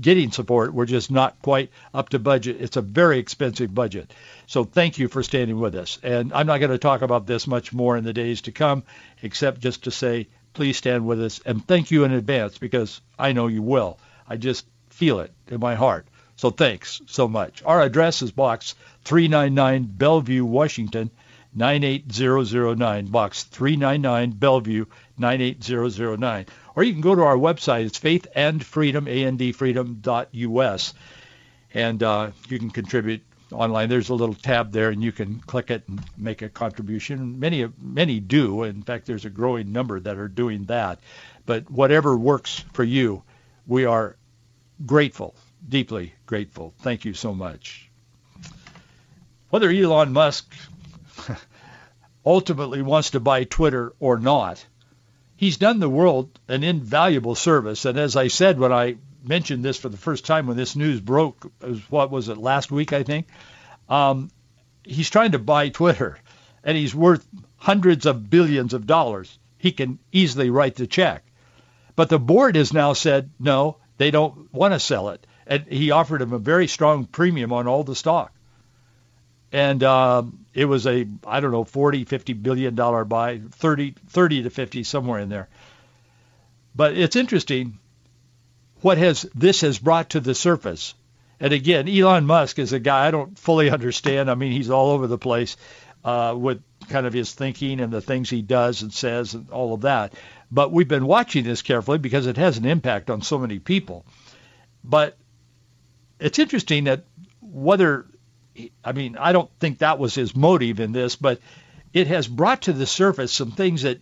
getting 0.00 0.30
support. 0.30 0.74
We're 0.74 0.86
just 0.86 1.10
not 1.10 1.40
quite 1.42 1.70
up 1.94 2.10
to 2.10 2.18
budget. 2.18 2.60
It's 2.60 2.76
a 2.76 2.82
very 2.82 3.18
expensive 3.18 3.74
budget. 3.74 4.12
So 4.46 4.64
thank 4.64 4.98
you 4.98 5.08
for 5.08 5.22
standing 5.22 5.58
with 5.58 5.74
us. 5.74 5.98
And 6.02 6.32
I'm 6.32 6.46
not 6.46 6.58
going 6.58 6.70
to 6.70 6.78
talk 6.78 7.02
about 7.02 7.26
this 7.26 7.46
much 7.46 7.72
more 7.72 7.96
in 7.96 8.04
the 8.04 8.12
days 8.12 8.42
to 8.42 8.52
come, 8.52 8.84
except 9.22 9.60
just 9.60 9.84
to 9.84 9.90
say, 9.90 10.28
please 10.52 10.76
stand 10.76 11.06
with 11.06 11.22
us. 11.22 11.40
And 11.44 11.66
thank 11.66 11.90
you 11.90 12.04
in 12.04 12.12
advance 12.12 12.58
because 12.58 13.00
I 13.18 13.32
know 13.32 13.46
you 13.46 13.62
will. 13.62 13.98
I 14.28 14.36
just 14.36 14.66
feel 14.90 15.20
it 15.20 15.32
in 15.48 15.60
my 15.60 15.74
heart. 15.74 16.06
So 16.38 16.50
thanks 16.50 17.02
so 17.06 17.26
much. 17.26 17.64
Our 17.66 17.82
address 17.82 18.22
is 18.22 18.30
Box 18.30 18.76
399 19.02 19.90
Bellevue, 19.96 20.44
Washington, 20.44 21.10
98009. 21.56 23.06
Box 23.06 23.42
399 23.42 24.30
Bellevue, 24.38 24.84
98009. 25.18 26.46
Or 26.76 26.84
you 26.84 26.92
can 26.92 27.00
go 27.00 27.16
to 27.16 27.22
our 27.22 27.34
website. 27.34 27.86
It's 27.86 27.98
faithandfreedom, 27.98 29.08
A-N-D 29.08 29.52
And 31.74 32.02
uh, 32.04 32.30
you 32.48 32.58
can 32.60 32.70
contribute 32.70 33.22
online. 33.50 33.88
There's 33.88 34.10
a 34.10 34.14
little 34.14 34.36
tab 34.36 34.70
there, 34.70 34.90
and 34.90 35.02
you 35.02 35.10
can 35.10 35.40
click 35.40 35.72
it 35.72 35.88
and 35.88 36.00
make 36.16 36.42
a 36.42 36.48
contribution. 36.48 37.40
Many 37.40 37.66
many 37.82 38.20
do. 38.20 38.62
In 38.62 38.82
fact, 38.82 39.06
there's 39.06 39.24
a 39.24 39.30
growing 39.30 39.72
number 39.72 39.98
that 39.98 40.16
are 40.18 40.28
doing 40.28 40.66
that. 40.66 41.00
But 41.46 41.68
whatever 41.68 42.16
works 42.16 42.64
for 42.74 42.84
you, 42.84 43.24
we 43.66 43.86
are 43.86 44.14
grateful, 44.86 45.34
deeply 45.68 46.14
grateful. 46.28 46.74
Thank 46.80 47.06
you 47.06 47.14
so 47.14 47.34
much. 47.34 47.90
Whether 49.48 49.70
Elon 49.70 50.12
Musk 50.12 50.54
ultimately 52.26 52.82
wants 52.82 53.10
to 53.10 53.20
buy 53.20 53.44
Twitter 53.44 53.94
or 53.98 54.18
not, 54.18 54.64
he's 55.36 55.56
done 55.56 55.80
the 55.80 55.88
world 55.88 56.38
an 56.46 56.62
invaluable 56.62 57.34
service. 57.34 57.86
And 57.86 57.98
as 57.98 58.14
I 58.14 58.28
said 58.28 58.60
when 58.60 58.72
I 58.72 58.96
mentioned 59.24 59.64
this 59.64 59.78
for 59.78 59.88
the 59.88 59.96
first 59.96 60.26
time 60.26 60.46
when 60.46 60.58
this 60.58 60.76
news 60.76 61.00
broke, 61.00 61.50
what 61.88 62.10
was 62.10 62.28
it, 62.28 62.36
last 62.36 62.70
week, 62.70 62.92
I 62.92 63.04
think, 63.04 63.26
um, 63.88 64.30
he's 64.84 65.08
trying 65.08 65.32
to 65.32 65.38
buy 65.38 65.70
Twitter, 65.70 66.18
and 66.62 66.76
he's 66.76 66.94
worth 66.94 67.26
hundreds 67.56 68.04
of 68.04 68.28
billions 68.28 68.74
of 68.74 68.86
dollars. 68.86 69.38
He 69.56 69.72
can 69.72 69.98
easily 70.12 70.50
write 70.50 70.76
the 70.76 70.86
check. 70.86 71.24
But 71.96 72.10
the 72.10 72.18
board 72.18 72.54
has 72.56 72.74
now 72.74 72.92
said, 72.92 73.30
no, 73.40 73.78
they 73.96 74.10
don't 74.10 74.52
want 74.52 74.74
to 74.74 74.78
sell 74.78 75.08
it. 75.08 75.26
And 75.48 75.64
he 75.66 75.90
offered 75.90 76.22
him 76.22 76.32
a 76.32 76.38
very 76.38 76.68
strong 76.68 77.06
premium 77.06 77.52
on 77.52 77.66
all 77.66 77.82
the 77.82 77.96
stock. 77.96 78.32
And 79.50 79.82
um, 79.82 80.44
it 80.52 80.66
was 80.66 80.86
a, 80.86 81.06
I 81.26 81.40
don't 81.40 81.52
know, 81.52 81.64
40, 81.64 82.04
50 82.04 82.34
billion 82.34 82.74
dollar 82.74 83.04
buy, 83.06 83.40
30, 83.52 83.94
30 84.08 84.42
to 84.42 84.50
50, 84.50 84.84
somewhere 84.84 85.20
in 85.20 85.30
there. 85.30 85.48
But 86.76 86.98
it's 86.98 87.16
interesting 87.16 87.78
what 88.82 88.98
has 88.98 89.22
this 89.34 89.62
has 89.62 89.78
brought 89.78 90.10
to 90.10 90.20
the 90.20 90.34
surface. 90.34 90.94
And 91.40 91.52
again, 91.52 91.88
Elon 91.88 92.26
Musk 92.26 92.58
is 92.58 92.72
a 92.72 92.78
guy 92.78 93.06
I 93.06 93.10
don't 93.10 93.38
fully 93.38 93.70
understand. 93.78 94.30
I 94.30 94.34
mean, 94.34 94.52
he's 94.52 94.70
all 94.70 94.90
over 94.90 95.06
the 95.06 95.18
place 95.18 95.56
uh, 96.04 96.34
with 96.36 96.62
kind 96.88 97.06
of 97.06 97.12
his 97.12 97.32
thinking 97.32 97.80
and 97.80 97.92
the 97.92 98.00
things 98.00 98.30
he 98.30 98.42
does 98.42 98.82
and 98.82 98.92
says 98.92 99.34
and 99.34 99.50
all 99.50 99.74
of 99.74 99.82
that. 99.82 100.14
But 100.50 100.72
we've 100.72 100.88
been 100.88 101.06
watching 101.06 101.44
this 101.44 101.62
carefully 101.62 101.98
because 101.98 102.26
it 102.26 102.36
has 102.36 102.58
an 102.58 102.64
impact 102.64 103.10
on 103.10 103.22
so 103.22 103.38
many 103.38 103.58
people. 103.58 104.06
But 104.82 105.17
it's 106.18 106.38
interesting 106.38 106.84
that 106.84 107.04
whether, 107.40 108.06
I 108.84 108.92
mean, 108.92 109.16
I 109.16 109.32
don't 109.32 109.50
think 109.60 109.78
that 109.78 109.98
was 109.98 110.14
his 110.14 110.34
motive 110.34 110.80
in 110.80 110.92
this, 110.92 111.16
but 111.16 111.40
it 111.92 112.06
has 112.08 112.26
brought 112.26 112.62
to 112.62 112.72
the 112.72 112.86
surface 112.86 113.32
some 113.32 113.52
things 113.52 113.82
that 113.82 114.00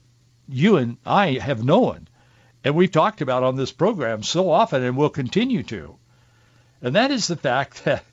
you 0.49 0.76
and 0.76 0.96
I 1.04 1.32
have 1.35 1.64
known 1.64 2.08
and 2.66 2.75
we've 2.75 2.90
talked 2.90 3.20
about 3.20 3.44
on 3.44 3.54
this 3.54 3.70
program 3.70 4.25
so 4.25 4.50
often 4.50 4.82
and 4.82 4.96
will 4.96 5.08
continue 5.08 5.62
to. 5.62 5.94
And 6.82 6.96
that 6.96 7.12
is 7.12 7.28
the 7.28 7.37
fact 7.37 7.85
that 7.85 8.04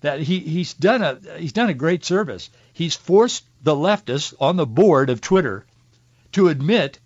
that 0.00 0.20
he, 0.20 0.38
he's 0.38 0.72
done 0.72 1.02
a 1.02 1.18
he's 1.36 1.52
done 1.52 1.68
a 1.68 1.74
great 1.74 2.02
service. 2.02 2.48
He's 2.72 2.96
forced 2.96 3.44
the 3.62 3.74
leftists 3.74 4.32
on 4.40 4.56
the 4.56 4.64
board 4.64 5.10
of 5.10 5.20
Twitter 5.20 5.66
to 6.32 6.48
admit 6.48 6.98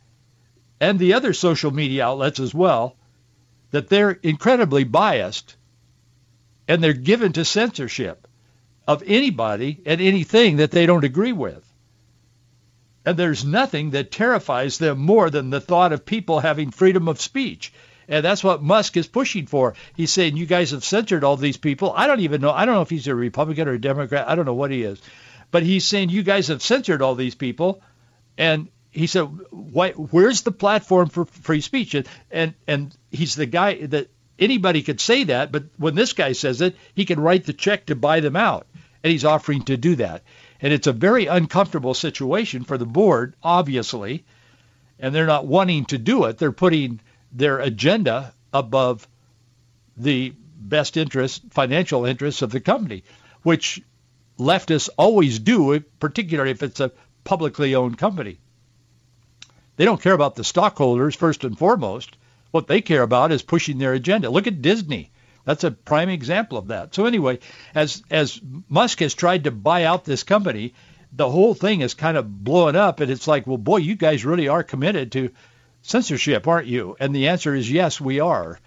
and 0.80 0.96
the 1.00 1.14
other 1.14 1.32
social 1.32 1.72
media 1.72 2.06
outlets 2.06 2.38
as 2.38 2.54
well 2.54 2.94
that 3.72 3.88
they're 3.88 4.12
incredibly 4.22 4.84
biased 4.84 5.56
and 6.68 6.82
they're 6.82 6.92
given 6.92 7.32
to 7.32 7.44
censorship 7.44 8.26
of 8.86 9.02
anybody 9.06 9.80
and 9.86 10.00
anything 10.00 10.56
that 10.56 10.70
they 10.70 10.86
don't 10.86 11.04
agree 11.04 11.32
with. 11.32 11.64
And 13.06 13.16
there's 13.16 13.44
nothing 13.44 13.90
that 13.90 14.10
terrifies 14.10 14.78
them 14.78 14.98
more 14.98 15.28
than 15.30 15.50
the 15.50 15.60
thought 15.60 15.92
of 15.92 16.06
people 16.06 16.40
having 16.40 16.70
freedom 16.70 17.08
of 17.08 17.20
speech. 17.20 17.72
And 18.08 18.24
that's 18.24 18.44
what 18.44 18.62
Musk 18.62 18.96
is 18.96 19.06
pushing 19.06 19.46
for. 19.46 19.74
He's 19.94 20.10
saying, 20.10 20.36
you 20.36 20.46
guys 20.46 20.70
have 20.72 20.84
censored 20.84 21.24
all 21.24 21.36
these 21.36 21.56
people. 21.56 21.92
I 21.94 22.06
don't 22.06 22.20
even 22.20 22.40
know. 22.40 22.50
I 22.50 22.66
don't 22.66 22.74
know 22.74 22.82
if 22.82 22.90
he's 22.90 23.06
a 23.06 23.14
Republican 23.14 23.68
or 23.68 23.72
a 23.72 23.80
Democrat. 23.80 24.28
I 24.28 24.34
don't 24.34 24.46
know 24.46 24.54
what 24.54 24.70
he 24.70 24.82
is. 24.82 25.00
But 25.50 25.62
he's 25.62 25.86
saying 25.86 26.10
you 26.10 26.22
guys 26.22 26.48
have 26.48 26.62
censored 26.62 27.00
all 27.00 27.14
these 27.14 27.36
people, 27.36 27.80
and 28.36 28.68
he 28.90 29.06
said, 29.06 29.22
"Where's 29.52 30.42
the 30.42 30.50
platform 30.50 31.08
for 31.08 31.26
free 31.26 31.60
speech?" 31.60 31.94
And, 31.94 32.08
and 32.30 32.54
and 32.66 32.96
he's 33.12 33.36
the 33.36 33.46
guy 33.46 33.86
that 33.86 34.08
anybody 34.38 34.82
could 34.82 35.00
say 35.00 35.24
that, 35.24 35.52
but 35.52 35.64
when 35.76 35.94
this 35.94 36.12
guy 36.12 36.32
says 36.32 36.60
it, 36.60 36.76
he 36.94 37.04
can 37.04 37.20
write 37.20 37.44
the 37.44 37.52
check 37.52 37.86
to 37.86 37.94
buy 37.94 38.20
them 38.20 38.36
out, 38.36 38.66
and 39.02 39.10
he's 39.10 39.24
offering 39.24 39.62
to 39.62 39.76
do 39.76 39.96
that. 39.96 40.22
And 40.60 40.72
it's 40.72 40.86
a 40.86 40.92
very 40.92 41.26
uncomfortable 41.26 41.94
situation 41.94 42.64
for 42.64 42.78
the 42.78 42.86
board, 42.86 43.34
obviously, 43.42 44.24
and 44.98 45.14
they're 45.14 45.26
not 45.26 45.46
wanting 45.46 45.84
to 45.86 45.98
do 45.98 46.24
it. 46.24 46.38
They're 46.38 46.52
putting 46.52 47.00
their 47.32 47.58
agenda 47.58 48.32
above 48.52 49.06
the 49.96 50.32
best 50.56 50.96
interest, 50.96 51.42
financial 51.50 52.06
interests 52.06 52.42
of 52.42 52.50
the 52.50 52.60
company, 52.60 53.04
which 53.42 53.82
leftists 54.38 54.88
always 54.96 55.38
do, 55.38 55.78
particularly 56.00 56.50
if 56.50 56.62
it's 56.62 56.80
a 56.80 56.92
publicly 57.24 57.74
owned 57.74 57.98
company. 57.98 58.38
They 59.76 59.84
don't 59.84 60.00
care 60.00 60.12
about 60.12 60.36
the 60.36 60.44
stockholders 60.44 61.16
first 61.16 61.44
and 61.44 61.58
foremost. 61.58 62.16
What 62.54 62.68
they 62.68 62.82
care 62.82 63.02
about 63.02 63.32
is 63.32 63.42
pushing 63.42 63.78
their 63.78 63.94
agenda. 63.94 64.30
Look 64.30 64.46
at 64.46 64.62
Disney. 64.62 65.10
That's 65.44 65.64
a 65.64 65.72
prime 65.72 66.08
example 66.08 66.56
of 66.56 66.68
that. 66.68 66.94
So 66.94 67.04
anyway, 67.04 67.40
as 67.74 68.04
as 68.12 68.40
Musk 68.68 69.00
has 69.00 69.12
tried 69.12 69.42
to 69.42 69.50
buy 69.50 69.82
out 69.82 70.04
this 70.04 70.22
company, 70.22 70.72
the 71.12 71.28
whole 71.28 71.54
thing 71.54 71.80
is 71.80 71.94
kind 71.94 72.16
of 72.16 72.44
blowing 72.44 72.76
up, 72.76 73.00
and 73.00 73.10
it's 73.10 73.26
like, 73.26 73.48
well, 73.48 73.56
boy, 73.58 73.78
you 73.78 73.96
guys 73.96 74.24
really 74.24 74.46
are 74.46 74.62
committed 74.62 75.10
to 75.12 75.32
censorship, 75.82 76.46
aren't 76.46 76.68
you? 76.68 76.96
And 77.00 77.12
the 77.12 77.26
answer 77.26 77.56
is 77.56 77.68
yes, 77.68 78.00
we 78.00 78.20
are. 78.20 78.60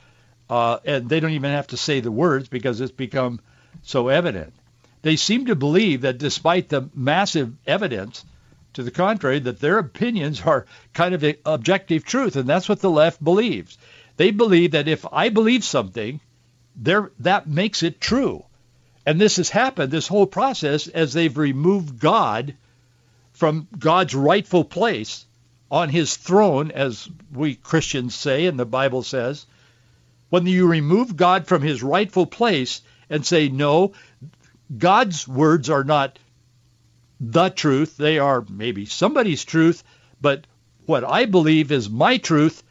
Uh, 0.50 0.80
and 0.84 1.08
they 1.08 1.22
don't 1.22 1.32
even 1.32 1.52
have 1.52 1.68
to 1.68 1.78
say 1.78 2.02
the 2.02 2.12
words 2.12 2.50
because 2.50 2.82
it's 2.82 2.92
become 2.92 3.40
so 3.84 4.10
evident. 4.10 4.52
They 5.02 5.16
seem 5.16 5.46
to 5.46 5.56
believe 5.56 6.02
that 6.02 6.18
despite 6.18 6.68
the 6.68 6.90
massive 6.94 7.54
evidence 7.66 8.26
to 8.78 8.84
the 8.84 8.92
contrary, 8.92 9.40
that 9.40 9.60
their 9.60 9.80
opinions 9.80 10.42
are 10.42 10.66
kind 10.94 11.14
of 11.14 11.36
objective 11.46 12.06
truth, 12.06 12.36
and 12.36 12.48
that's 12.48 12.70
what 12.70 12.80
the 12.80 12.90
left 12.90 13.22
believes. 13.24 13.78
They 14.18 14.32
believe 14.32 14.72
that 14.72 14.88
if 14.88 15.06
I 15.12 15.30
believe 15.30 15.64
something, 15.64 16.22
there 16.76 17.12
that 17.20 17.48
makes 17.48 17.82
it 17.84 18.00
true. 18.00 18.46
And 19.04 19.20
this 19.20 19.38
has 19.38 19.50
happened, 19.50 19.92
this 19.92 20.08
whole 20.08 20.28
process, 20.28 20.88
as 20.88 21.14
they've 21.14 21.38
removed 21.38 22.00
God 22.00 22.56
from 23.34 23.68
God's 23.78 24.14
rightful 24.14 24.64
place 24.64 25.26
on 25.72 25.90
his 25.90 26.16
throne, 26.16 26.72
as 26.72 27.10
we 27.34 27.56
Christians 27.56 28.14
say 28.14 28.46
and 28.46 28.60
the 28.60 28.66
Bible 28.66 29.02
says. 29.02 29.46
When 30.30 30.46
you 30.46 30.68
remove 30.68 31.18
God 31.18 31.48
from 31.48 31.62
his 31.62 31.82
rightful 31.82 32.26
place 32.26 32.82
and 33.10 33.26
say, 33.26 33.50
no, 33.50 33.94
God's 34.78 35.28
words 35.28 35.70
are 35.70 35.84
not 35.84 36.20
the 37.20 37.50
truth. 37.50 37.98
They 37.98 38.20
are 38.20 38.46
maybe 38.50 38.86
somebody's 38.86 39.44
truth, 39.44 39.84
but 40.22 40.46
what 40.86 41.04
I 41.04 41.26
believe 41.26 41.72
is 41.72 41.90
my 41.90 42.18
truth, 42.18 42.64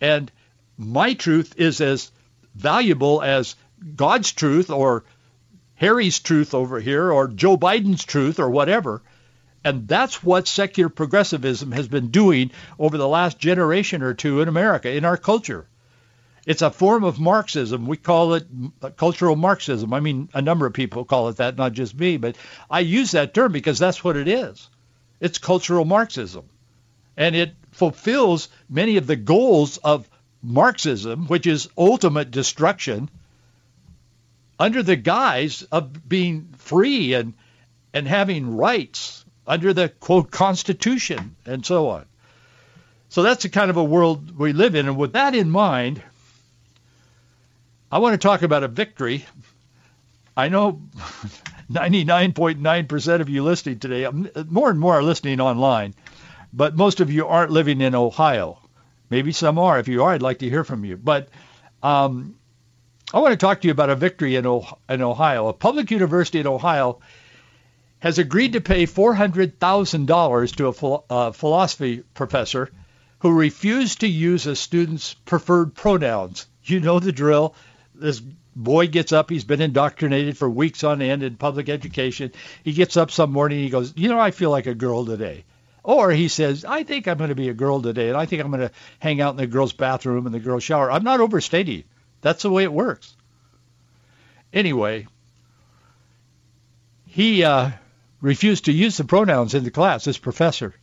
and 0.00 0.30
my 0.76 1.14
truth 1.14 1.54
is 1.56 1.80
as 1.80 2.10
valuable 2.54 3.22
as 3.22 3.56
God's 3.96 4.32
truth 4.32 4.70
or 4.70 5.04
Harry's 5.74 6.20
truth 6.20 6.54
over 6.54 6.80
here 6.80 7.10
or 7.10 7.28
Joe 7.28 7.56
Biden's 7.56 8.04
truth 8.04 8.38
or 8.38 8.50
whatever. 8.50 9.02
And 9.64 9.86
that's 9.88 10.22
what 10.22 10.48
secular 10.48 10.88
progressivism 10.88 11.72
has 11.72 11.88
been 11.88 12.08
doing 12.08 12.50
over 12.78 12.98
the 12.98 13.08
last 13.08 13.38
generation 13.38 14.02
or 14.02 14.12
two 14.14 14.40
in 14.40 14.48
America, 14.48 14.90
in 14.90 15.04
our 15.04 15.16
culture. 15.16 15.66
It's 16.44 16.62
a 16.62 16.70
form 16.70 17.04
of 17.04 17.20
Marxism. 17.20 17.86
We 17.86 17.96
call 17.96 18.34
it 18.34 18.46
uh, 18.82 18.90
cultural 18.90 19.36
Marxism. 19.36 19.92
I 19.92 20.00
mean, 20.00 20.28
a 20.34 20.42
number 20.42 20.66
of 20.66 20.72
people 20.72 21.04
call 21.04 21.28
it 21.28 21.36
that, 21.36 21.56
not 21.56 21.72
just 21.72 21.94
me, 21.98 22.16
but 22.16 22.36
I 22.68 22.80
use 22.80 23.12
that 23.12 23.32
term 23.32 23.52
because 23.52 23.78
that's 23.78 24.02
what 24.02 24.16
it 24.16 24.26
is. 24.26 24.68
It's 25.20 25.38
cultural 25.38 25.84
Marxism. 25.84 26.44
And 27.16 27.36
it 27.36 27.54
fulfills 27.70 28.48
many 28.68 28.96
of 28.96 29.06
the 29.06 29.16
goals 29.16 29.78
of 29.78 30.08
Marxism, 30.42 31.26
which 31.28 31.46
is 31.46 31.68
ultimate 31.78 32.32
destruction, 32.32 33.08
under 34.58 34.82
the 34.82 34.96
guise 34.96 35.62
of 35.70 36.08
being 36.08 36.48
free 36.58 37.14
and, 37.14 37.34
and 37.94 38.08
having 38.08 38.56
rights 38.56 39.24
under 39.46 39.72
the, 39.72 39.88
quote, 39.88 40.30
Constitution 40.30 41.36
and 41.46 41.64
so 41.64 41.88
on. 41.88 42.06
So 43.10 43.22
that's 43.22 43.42
the 43.42 43.48
kind 43.48 43.70
of 43.70 43.76
a 43.76 43.84
world 43.84 44.36
we 44.36 44.52
live 44.52 44.74
in. 44.74 44.88
And 44.88 44.96
with 44.96 45.12
that 45.12 45.34
in 45.34 45.50
mind, 45.50 46.02
I 47.92 47.98
want 47.98 48.14
to 48.14 48.26
talk 48.26 48.40
about 48.40 48.62
a 48.62 48.68
victory. 48.68 49.26
I 50.34 50.48
know 50.48 50.80
99.9% 51.70 53.20
of 53.20 53.28
you 53.28 53.42
listening 53.42 53.80
today, 53.80 54.06
um, 54.06 54.30
more 54.48 54.70
and 54.70 54.80
more 54.80 54.94
are 54.94 55.02
listening 55.02 55.42
online, 55.42 55.92
but 56.54 56.74
most 56.74 57.00
of 57.00 57.12
you 57.12 57.26
aren't 57.26 57.50
living 57.50 57.82
in 57.82 57.94
Ohio. 57.94 58.58
Maybe 59.10 59.30
some 59.30 59.58
are. 59.58 59.78
If 59.78 59.88
you 59.88 60.04
are, 60.04 60.12
I'd 60.12 60.22
like 60.22 60.38
to 60.38 60.48
hear 60.48 60.64
from 60.64 60.86
you. 60.86 60.96
But 60.96 61.28
um, 61.82 62.36
I 63.12 63.18
want 63.18 63.32
to 63.32 63.36
talk 63.36 63.60
to 63.60 63.68
you 63.68 63.72
about 63.72 63.90
a 63.90 63.94
victory 63.94 64.36
in, 64.36 64.46
in 64.88 65.02
Ohio. 65.02 65.48
A 65.48 65.52
public 65.52 65.90
university 65.90 66.40
in 66.40 66.46
Ohio 66.46 67.00
has 67.98 68.18
agreed 68.18 68.54
to 68.54 68.62
pay 68.62 68.86
$400,000 68.86 70.56
to 70.56 70.66
a 70.68 70.72
ph- 70.72 71.36
philosophy 71.36 72.04
professor 72.14 72.70
who 73.18 73.32
refused 73.32 74.00
to 74.00 74.08
use 74.08 74.46
a 74.46 74.56
student's 74.56 75.12
preferred 75.12 75.74
pronouns. 75.74 76.46
You 76.64 76.80
know 76.80 76.98
the 76.98 77.12
drill 77.12 77.54
this 78.02 78.20
boy 78.20 78.86
gets 78.88 79.12
up. 79.12 79.30
He's 79.30 79.44
been 79.44 79.60
indoctrinated 79.60 80.36
for 80.36 80.48
weeks 80.48 80.84
on 80.84 81.00
end 81.00 81.22
in 81.22 81.36
public 81.36 81.68
education. 81.68 82.32
He 82.64 82.72
gets 82.72 82.96
up 82.96 83.10
some 83.10 83.32
morning. 83.32 83.60
He 83.60 83.70
goes, 83.70 83.92
you 83.96 84.08
know, 84.08 84.20
I 84.20 84.30
feel 84.30 84.50
like 84.50 84.66
a 84.66 84.74
girl 84.74 85.04
today. 85.04 85.44
Or 85.84 86.10
he 86.10 86.28
says, 86.28 86.64
I 86.64 86.84
think 86.84 87.08
I'm 87.08 87.18
going 87.18 87.30
to 87.30 87.34
be 87.34 87.48
a 87.48 87.54
girl 87.54 87.82
today, 87.82 88.08
and 88.08 88.16
I 88.16 88.26
think 88.26 88.40
I'm 88.40 88.50
going 88.50 88.68
to 88.68 88.74
hang 89.00 89.20
out 89.20 89.32
in 89.32 89.36
the 89.36 89.46
girls' 89.48 89.72
bathroom 89.72 90.26
and 90.26 90.34
the 90.34 90.40
girls' 90.40 90.62
shower. 90.62 90.90
I'm 90.90 91.02
not 91.02 91.20
overstating. 91.20 91.84
That's 92.20 92.42
the 92.42 92.50
way 92.50 92.62
it 92.62 92.72
works. 92.72 93.16
Anyway, 94.52 95.08
he 97.06 97.42
uh, 97.42 97.70
refused 98.20 98.66
to 98.66 98.72
use 98.72 98.96
the 98.96 99.04
pronouns 99.04 99.54
in 99.54 99.64
the 99.64 99.70
class, 99.70 100.04
this 100.04 100.18
professor. 100.18 100.74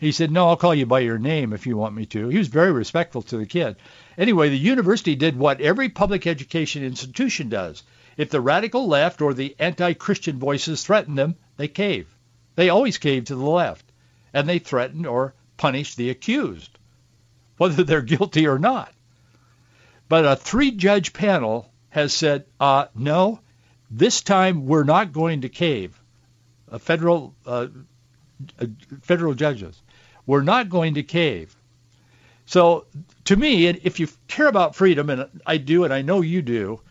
He 0.00 0.12
said, 0.12 0.30
no, 0.30 0.48
I'll 0.48 0.56
call 0.56 0.74
you 0.74 0.86
by 0.86 1.00
your 1.00 1.18
name 1.18 1.52
if 1.52 1.66
you 1.66 1.76
want 1.76 1.94
me 1.94 2.06
to. 2.06 2.28
He 2.28 2.38
was 2.38 2.48
very 2.48 2.72
respectful 2.72 3.20
to 3.20 3.36
the 3.36 3.44
kid. 3.44 3.76
Anyway, 4.16 4.48
the 4.48 4.56
university 4.56 5.14
did 5.14 5.36
what 5.36 5.60
every 5.60 5.90
public 5.90 6.26
education 6.26 6.82
institution 6.82 7.50
does. 7.50 7.82
If 8.16 8.30
the 8.30 8.40
radical 8.40 8.88
left 8.88 9.20
or 9.20 9.34
the 9.34 9.54
anti-Christian 9.58 10.38
voices 10.38 10.82
threaten 10.82 11.16
them, 11.16 11.36
they 11.58 11.68
cave. 11.68 12.08
They 12.56 12.70
always 12.70 12.96
cave 12.96 13.26
to 13.26 13.34
the 13.34 13.44
left. 13.44 13.84
And 14.32 14.48
they 14.48 14.58
threaten 14.58 15.04
or 15.04 15.34
punish 15.58 15.94
the 15.94 16.08
accused, 16.08 16.70
whether 17.58 17.84
they're 17.84 18.00
guilty 18.00 18.46
or 18.46 18.58
not. 18.58 18.94
But 20.08 20.24
a 20.24 20.34
three-judge 20.34 21.12
panel 21.12 21.70
has 21.90 22.14
said, 22.14 22.46
uh, 22.58 22.86
no, 22.94 23.40
this 23.90 24.22
time 24.22 24.64
we're 24.64 24.84
not 24.84 25.12
going 25.12 25.42
to 25.42 25.50
cave. 25.50 26.00
A 26.72 26.78
federal, 26.78 27.34
uh, 27.44 27.66
federal 29.02 29.34
judges. 29.34 29.78
We're 30.30 30.42
not 30.42 30.68
going 30.68 30.94
to 30.94 31.02
cave. 31.02 31.56
So 32.46 32.86
to 33.24 33.34
me, 33.34 33.66
if 33.66 33.98
you 33.98 34.06
care 34.28 34.46
about 34.46 34.76
freedom, 34.76 35.10
and 35.10 35.28
I 35.44 35.56
do, 35.56 35.82
and 35.82 35.92
I 35.92 36.02
know 36.02 36.20
you 36.20 36.40
do, 36.40 36.82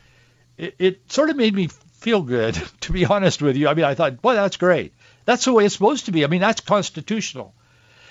it, 0.57 0.75
it 0.77 1.09
sort 1.09 1.29
of 1.29 1.37
made 1.37 1.55
me 1.55 1.69
feel 1.93 2.21
good, 2.21 2.55
to 2.81 2.91
be 2.91 3.05
honest 3.05 3.41
with 3.41 3.55
you. 3.55 3.69
I 3.69 3.75
mean, 3.75 3.85
I 3.85 3.95
thought, 3.95 4.21
boy, 4.21 4.33
that's 4.33 4.57
great. 4.57 4.93
That's 5.23 5.45
the 5.45 5.53
way 5.53 5.63
it's 5.63 5.73
supposed 5.73 6.07
to 6.07 6.11
be. 6.11 6.25
I 6.25 6.27
mean, 6.27 6.41
that's 6.41 6.59
constitutional. 6.59 7.55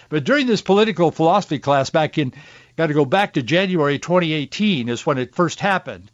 But 0.08 0.24
during 0.24 0.46
this 0.46 0.62
political 0.62 1.10
philosophy 1.10 1.58
class 1.58 1.90
back 1.90 2.16
in, 2.16 2.32
got 2.78 2.86
to 2.86 2.94
go 2.94 3.04
back 3.04 3.34
to 3.34 3.42
January 3.42 3.98
2018 3.98 4.88
is 4.88 5.04
when 5.04 5.18
it 5.18 5.34
first 5.34 5.60
happened. 5.60 6.10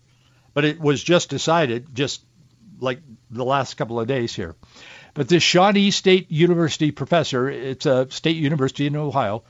But 0.55 0.65
it 0.65 0.81
was 0.81 1.01
just 1.01 1.31
decided, 1.31 1.95
just 1.95 2.21
like 2.81 2.99
the 3.31 3.45
last 3.45 3.75
couple 3.75 4.01
of 4.01 4.09
days 4.09 4.35
here. 4.35 4.57
But 5.15 5.29
this 5.29 5.45
Shawnee 5.45 5.93
State 5.93 6.31
University 6.31 6.91
professor, 6.91 7.49
it's 7.49 7.87
a 7.87 8.11
state 8.11 8.37
university 8.37 8.87
in 8.87 8.97
Ohio, 8.97 9.45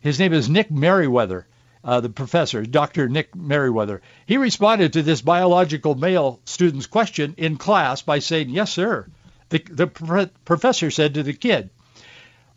his 0.00 0.18
name 0.18 0.34
is 0.34 0.50
Nick 0.50 0.70
Meriwether, 0.70 1.46
uh, 1.82 2.00
the 2.00 2.10
professor, 2.10 2.66
Dr. 2.66 3.08
Nick 3.08 3.34
Meriwether. 3.34 4.02
He 4.26 4.36
responded 4.36 4.92
to 4.92 5.02
this 5.02 5.22
biological 5.22 5.94
male 5.94 6.40
student's 6.44 6.86
question 6.86 7.34
in 7.38 7.56
class 7.56 8.02
by 8.02 8.18
saying, 8.18 8.50
yes, 8.50 8.72
sir. 8.72 9.08
The, 9.48 9.62
the 9.70 9.86
pro- 9.86 10.26
professor 10.44 10.90
said 10.90 11.14
to 11.14 11.22
the 11.22 11.32
kid, 11.32 11.70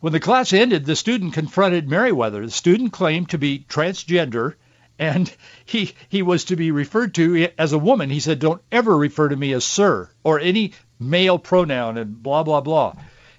when 0.00 0.12
the 0.12 0.20
class 0.20 0.52
ended, 0.52 0.84
the 0.84 0.96
student 0.96 1.32
confronted 1.32 1.88
Meriwether. 1.88 2.44
The 2.44 2.50
student 2.50 2.92
claimed 2.92 3.30
to 3.30 3.38
be 3.38 3.64
transgender 3.68 4.54
and 4.98 5.34
he 5.64 5.94
he 6.10 6.20
was 6.20 6.44
to 6.44 6.56
be 6.56 6.70
referred 6.70 7.14
to 7.14 7.48
as 7.56 7.72
a 7.72 7.78
woman. 7.78 8.10
He 8.10 8.20
said, 8.20 8.38
"Don't 8.38 8.60
ever 8.70 8.94
refer 8.96 9.30
to 9.30 9.36
me 9.36 9.54
as 9.54 9.64
sir 9.64 10.10
or 10.22 10.38
any 10.38 10.74
male 11.00 11.38
pronoun 11.38 11.98
and 11.98 12.22
blah 12.22 12.42
blah 12.42 12.60
blah." 12.60 12.94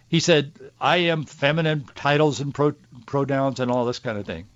He 0.10 0.19
said, 0.19 0.52
"I 0.80 0.97
am 0.97 1.24
feminine 1.24 1.86
titles 1.95 2.41
and 2.41 2.54
pro, 2.54 2.74
pronouns 3.06 3.60
and 3.60 3.71
all 3.71 3.86
this 3.86 4.00
kind 4.00 4.17
of 4.17 4.26
thing." 4.26 4.47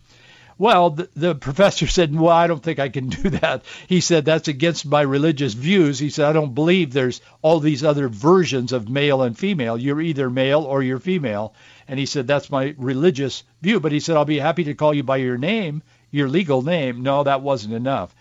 Well, 0.58 0.91
the, 0.91 1.10
the, 1.15 1.36
professor 1.36 1.86
said, 1.96 2.18
well, 2.18 2.32
I 2.32 2.48
don't 2.48 2.63
think 2.63 2.80
I 2.80 2.89
can 2.89 3.10
do 3.22 3.30
that. 3.30 3.63
He 3.88 4.00
said, 4.02 4.26
that's 4.26 4.48
against 4.48 4.86
my 4.86 5.02
religious 5.02 5.54
views. 5.54 6.00
He 6.00 6.10
said, 6.10 6.26
I 6.26 6.34
don't 6.34 6.56
believe 6.56 6.94
there's 6.94 7.22
all 7.41 7.60
these 7.60 7.84
other 7.84 8.08
versions 8.08 8.72
of 8.72 8.89
male 8.89 9.22
and 9.22 9.38
female. 9.38 9.78
You're 9.78 10.02
either 10.02 10.30
male 10.30 10.62
or 10.62 10.82
you're 10.82 11.00
female. 11.00 11.54
And 11.88 12.00
he 12.00 12.06
said, 12.06 12.26
that's 12.26 12.50
my 12.50 12.74
religious 12.78 13.44
view. 13.62 13.80
But 13.80 13.91
he 13.91 14.00
said, 14.00 14.15
I'll 14.15 14.26
be 14.26 14.39
happy 14.39 14.63
to 14.65 14.74
call 14.74 14.94
you 14.94 15.04
by 15.04 15.18
your 15.18 15.38
name, 15.38 15.84
your 16.10 16.30
legal 16.30 16.62
name. 16.62 17.04
No, 17.04 17.24
that 17.24 17.41
wasn't 17.41 17.74
enough. 17.74 18.14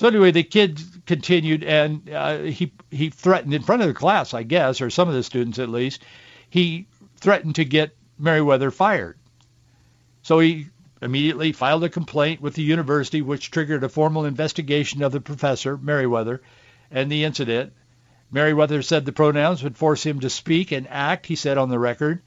So 0.00 0.06
anyway, 0.06 0.30
the 0.30 0.44
kid 0.44 0.80
continued, 1.04 1.62
and 1.62 2.08
uh, 2.08 2.38
he 2.38 2.72
he 2.90 3.10
threatened 3.10 3.52
in 3.52 3.60
front 3.60 3.82
of 3.82 3.88
the 3.88 3.92
class, 3.92 4.32
I 4.32 4.44
guess, 4.44 4.80
or 4.80 4.88
some 4.88 5.08
of 5.08 5.14
the 5.14 5.22
students 5.22 5.58
at 5.58 5.68
least. 5.68 6.02
He 6.48 6.86
threatened 7.18 7.56
to 7.56 7.66
get 7.66 7.94
Meriwether 8.18 8.70
fired. 8.70 9.18
So 10.22 10.38
he 10.38 10.68
immediately 11.02 11.52
filed 11.52 11.84
a 11.84 11.90
complaint 11.90 12.40
with 12.40 12.54
the 12.54 12.62
university, 12.62 13.20
which 13.20 13.50
triggered 13.50 13.84
a 13.84 13.90
formal 13.90 14.24
investigation 14.24 15.02
of 15.02 15.12
the 15.12 15.20
professor, 15.20 15.76
Meriwether, 15.76 16.40
and 16.90 17.12
the 17.12 17.24
incident. 17.24 17.74
Meriwether 18.30 18.80
said 18.80 19.04
the 19.04 19.12
pronouns 19.12 19.62
would 19.62 19.76
force 19.76 20.02
him 20.06 20.20
to 20.20 20.30
speak 20.30 20.72
and 20.72 20.88
act, 20.88 21.26
he 21.26 21.36
said 21.36 21.58
on 21.58 21.68
the 21.68 21.78
record, 21.78 22.22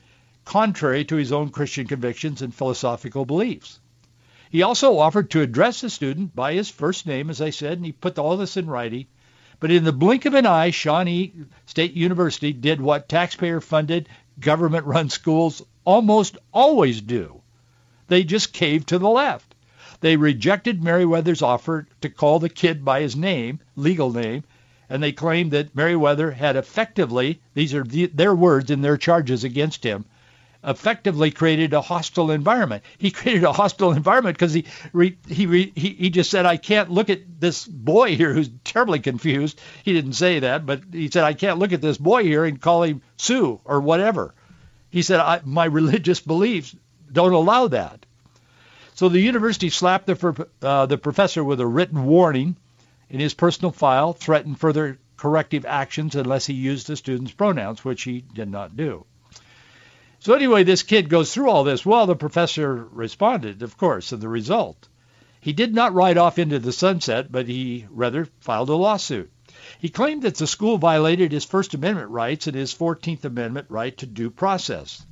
contrary 0.45 1.05
to 1.05 1.15
his 1.15 1.31
own 1.31 1.49
Christian 1.49 1.87
convictions 1.87 2.43
and 2.43 2.53
philosophical 2.53 3.25
beliefs. 3.25 3.79
He 4.53 4.61
also 4.61 4.99
offered 4.99 5.31
to 5.31 5.41
address 5.41 5.81
the 5.81 5.89
student 5.89 6.35
by 6.35 6.53
his 6.53 6.69
first 6.69 7.07
name, 7.07 7.31
as 7.31 7.41
I 7.41 7.49
said, 7.49 7.79
and 7.79 7.85
he 7.87 7.91
put 7.91 8.19
all 8.19 8.37
this 8.37 8.55
in 8.55 8.67
writing. 8.67 9.07
But 9.59 9.71
in 9.71 9.83
the 9.83 9.91
blink 9.91 10.25
of 10.25 10.35
an 10.35 10.45
eye, 10.45 10.69
Shawnee 10.69 11.33
State 11.65 11.93
University 11.93 12.53
did 12.53 12.79
what 12.79 13.09
taxpayer-funded, 13.09 14.07
government-run 14.39 15.09
schools 15.09 15.63
almost 15.85 16.37
always 16.53 17.01
do. 17.01 17.41
They 18.09 18.23
just 18.23 18.53
caved 18.53 18.89
to 18.89 18.99
the 18.99 19.09
left. 19.09 19.55
They 20.01 20.17
rejected 20.17 20.83
Meriwether's 20.83 21.41
offer 21.41 21.87
to 22.01 22.09
call 22.11 22.37
the 22.37 22.47
kid 22.47 22.85
by 22.85 23.01
his 23.01 23.15
name, 23.15 23.59
legal 23.75 24.13
name, 24.13 24.43
and 24.87 25.01
they 25.01 25.13
claimed 25.13 25.49
that 25.49 25.75
Meriwether 25.75 26.29
had 26.29 26.55
effectively, 26.55 27.41
these 27.55 27.73
are 27.73 27.83
the, 27.83 28.05
their 28.05 28.35
words 28.35 28.69
in 28.69 28.83
their 28.83 28.97
charges 28.97 29.43
against 29.43 29.83
him, 29.83 30.05
effectively 30.63 31.31
created 31.31 31.73
a 31.73 31.81
hostile 31.81 32.31
environment. 32.31 32.83
He 32.97 33.11
created 33.11 33.43
a 33.43 33.53
hostile 33.53 33.91
environment 33.91 34.37
because 34.37 34.53
he 34.53 34.65
re, 34.93 35.17
he, 35.27 35.71
he 35.75 35.89
he 35.89 36.09
just 36.09 36.31
said, 36.31 36.45
"I 36.45 36.57
can't 36.57 36.91
look 36.91 37.09
at 37.09 37.39
this 37.39 37.65
boy 37.65 38.15
here 38.15 38.33
who's 38.33 38.49
terribly 38.63 38.99
confused." 38.99 39.59
He 39.83 39.93
didn't 39.93 40.13
say 40.13 40.39
that, 40.39 40.65
but 40.65 40.81
he 40.91 41.09
said, 41.09 41.23
"I 41.23 41.33
can't 41.33 41.59
look 41.59 41.73
at 41.73 41.81
this 41.81 41.97
boy 41.97 42.23
here 42.23 42.45
and 42.45 42.61
call 42.61 42.83
him 42.83 43.01
Sue 43.17 43.59
or 43.65 43.81
whatever." 43.81 44.33
He 44.89 45.01
said, 45.01 45.45
"My 45.45 45.65
religious 45.79 46.19
beliefs 46.19 46.75
don't 47.11 47.33
allow 47.33 47.67
that. 47.67 48.05
So 48.95 49.09
the 49.09 49.19
university 49.19 49.69
slapped 49.69 50.07
the, 50.07 50.47
uh, 50.61 50.85
the 50.87 50.97
professor 50.97 51.43
with 51.43 51.59
a 51.59 51.67
written 51.67 52.05
warning 52.05 52.55
in 53.09 53.19
his 53.19 53.33
personal 53.33 53.71
file, 53.71 54.13
threatened 54.13 54.59
further 54.59 54.99
corrective 55.17 55.65
actions 55.65 56.15
unless 56.15 56.45
he 56.45 56.53
used 56.53 56.87
the 56.87 56.95
student's 56.95 57.31
pronouns, 57.31 57.85
which 57.85 58.03
he 58.03 58.21
did 58.21 58.49
not 58.49 58.75
do. 58.75 59.05
So 60.23 60.33
anyway, 60.33 60.63
this 60.63 60.83
kid 60.83 61.09
goes 61.09 61.33
through 61.33 61.49
all 61.49 61.65
this. 61.65 61.85
Well, 61.85 62.05
the 62.05 62.15
professor 62.15 62.87
responded, 62.93 63.61
of 63.61 63.75
course, 63.75 64.13
and 64.13 64.21
the 64.21 64.29
result. 64.29 64.87
He 65.41 65.51
did 65.51 65.75
not 65.75 65.93
ride 65.93 66.17
off 66.17 66.39
into 66.39 66.59
the 66.59 66.71
sunset, 66.71 67.29
but 67.29 67.49
he 67.49 67.87
rather 67.89 68.29
filed 68.39 68.69
a 68.69 68.73
lawsuit. 68.73 69.29
He 69.79 69.89
claimed 69.89 70.21
that 70.21 70.35
the 70.35 70.47
school 70.47 70.77
violated 70.77 71.33
his 71.33 71.43
First 71.43 71.73
Amendment 71.73 72.09
rights 72.09 72.47
and 72.47 72.55
his 72.55 72.73
14th 72.73 73.25
Amendment 73.25 73.67
right 73.67 73.97
to 73.97 74.05
due 74.05 74.29
process. 74.29 75.05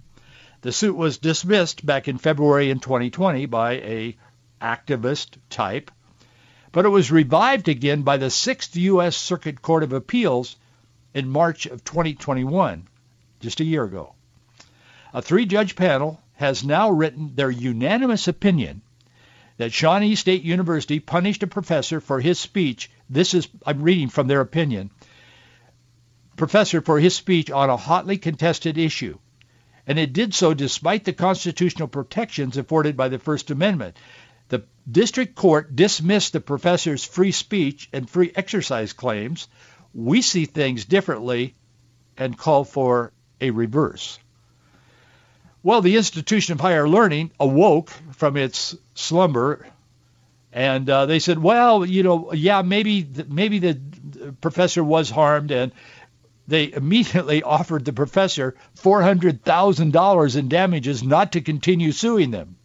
The 0.61 0.71
suit 0.71 0.95
was 0.95 1.17
dismissed 1.17 1.85
back 1.85 2.07
in 2.07 2.17
February 2.17 2.69
in 2.69 2.79
2020 2.79 3.47
by 3.47 3.73
a 3.73 4.15
activist 4.61 5.35
type, 5.49 5.91
but 6.71 6.85
it 6.85 6.87
was 6.87 7.11
revived 7.11 7.67
again 7.67 8.03
by 8.03 8.15
the 8.15 8.29
Sixth 8.29 8.77
U.S. 8.77 9.17
Circuit 9.17 9.61
Court 9.61 9.83
of 9.83 9.91
Appeals 9.91 10.55
in 11.13 11.27
March 11.27 11.65
of 11.65 11.83
2021, 11.83 12.87
just 13.41 13.59
a 13.59 13.65
year 13.65 13.83
ago. 13.83 14.15
A 15.13 15.21
three-judge 15.21 15.75
panel 15.75 16.21
has 16.33 16.63
now 16.63 16.89
written 16.89 17.35
their 17.35 17.51
unanimous 17.51 18.27
opinion 18.27 18.81
that 19.57 19.73
Shawnee 19.73 20.15
State 20.15 20.43
University 20.43 20.99
punished 20.99 21.43
a 21.43 21.47
professor 21.47 21.99
for 21.99 22.19
his 22.19 22.39
speech. 22.39 22.89
This 23.09 23.33
is, 23.33 23.47
I'm 23.65 23.81
reading 23.81 24.09
from 24.09 24.27
their 24.27 24.41
opinion, 24.41 24.91
professor 26.35 26.81
for 26.81 26.99
his 26.99 27.15
speech 27.15 27.51
on 27.51 27.69
a 27.69 27.77
hotly 27.77 28.17
contested 28.17 28.77
issue 28.77 29.17
and 29.87 29.97
it 29.99 30.13
did 30.13 30.33
so 30.33 30.53
despite 30.53 31.03
the 31.03 31.13
constitutional 31.13 31.87
protections 31.87 32.57
afforded 32.57 32.95
by 32.95 33.09
the 33.09 33.19
First 33.19 33.51
Amendment. 33.51 33.97
The 34.49 34.63
district 34.89 35.35
court 35.35 35.75
dismissed 35.75 36.33
the 36.33 36.39
professor's 36.39 37.03
free 37.03 37.31
speech 37.31 37.89
and 37.91 38.09
free 38.09 38.31
exercise 38.35 38.93
claims. 38.93 39.47
We 39.93 40.21
see 40.21 40.45
things 40.45 40.85
differently 40.85 41.55
and 42.17 42.37
call 42.37 42.63
for 42.63 43.11
a 43.39 43.51
reverse. 43.51 44.19
Well, 45.63 45.81
the 45.81 45.97
institution 45.97 46.53
of 46.53 46.59
higher 46.59 46.89
learning 46.89 47.31
awoke 47.39 47.91
from 48.13 48.35
its 48.35 48.75
slumber, 48.95 49.67
and 50.51 50.89
uh, 50.89 51.05
they 51.05 51.19
said, 51.19 51.37
"Well, 51.37 51.85
you 51.85 52.01
know, 52.03 52.33
yeah, 52.33 52.61
maybe 52.63 53.07
maybe 53.27 53.59
the 53.59 53.79
professor 54.41 54.83
was 54.83 55.09
harmed, 55.09 55.51
and 55.51 55.71
they 56.47 56.71
immediately 56.71 57.43
offered 57.57 57.85
the 57.85 57.93
professor 57.93 58.55
$400,000 58.77 60.35
in 60.35 60.49
damages 60.49 61.03
not 61.03 61.31
to 61.33 61.41
continue 61.41 61.91
suing 61.91 62.31
them. 62.31 62.57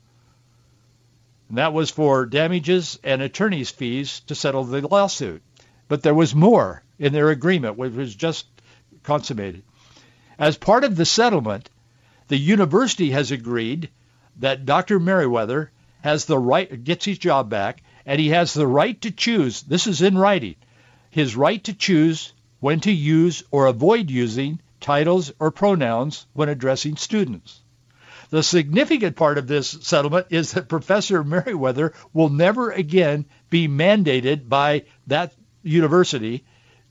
And 1.49 1.59
that 1.59 1.73
was 1.73 1.91
for 1.91 2.27
damages 2.27 2.99
and 3.05 3.23
attorney's 3.23 3.71
fees 3.71 4.21
to 4.27 4.35
settle 4.35 4.65
the 4.65 4.87
lawsuit. 4.87 5.43
But 5.89 6.03
there 6.03 6.15
was 6.15 6.35
more 6.35 6.83
in 6.99 7.13
their 7.13 7.31
agreement, 7.31 7.77
which 7.77 7.93
was 7.93 8.15
just 8.15 8.47
consummated. 9.05 9.63
As 10.39 10.57
part 10.57 10.83
of 10.83 10.97
the 10.97 11.05
settlement, 11.05 11.71
the 12.29 12.37
university 12.37 13.11
has 13.11 13.31
agreed 13.31 13.89
that 14.39 14.67
Dr. 14.67 14.99
Meriwether 14.99 15.71
has 16.03 16.25
the 16.25 16.39
right, 16.39 16.85
gets 16.85 17.05
his 17.05 17.19
job 17.19 17.49
back, 17.49 17.83
and 18.05 18.21
he 18.21 18.29
has 18.29 18.55
the 18.55 18.67
right 18.67 19.01
to 19.03 19.11
choose, 19.11 19.63
this 19.63 19.87
is 19.87 20.03
in 20.03 20.17
writing, 20.17 20.57
his 21.11 21.37
right 21.37 21.63
to 21.65 21.73
choose 21.73 22.33
when 22.61 22.81
to 22.81 22.93
use 22.93 23.43
or 23.51 23.67
avoid 23.67 24.11
using 24.11 24.61
titles 24.81 25.33
or 25.39 25.51
pronouns 25.51 26.27
when 26.33 26.49
addressing 26.49 26.97
students. 26.97 27.61
The 28.31 28.43
significant 28.43 29.17
part 29.17 29.39
of 29.39 29.47
this 29.47 29.69
settlement 29.69 30.27
is 30.31 30.53
that 30.53 30.69
Professor 30.69 31.23
Meriwether 31.23 31.93
will 32.13 32.29
never 32.29 32.71
again 32.71 33.25
be 33.51 33.69
mandated 33.69 34.49
by 34.49 34.85
that 35.07 35.33
university 35.63 36.45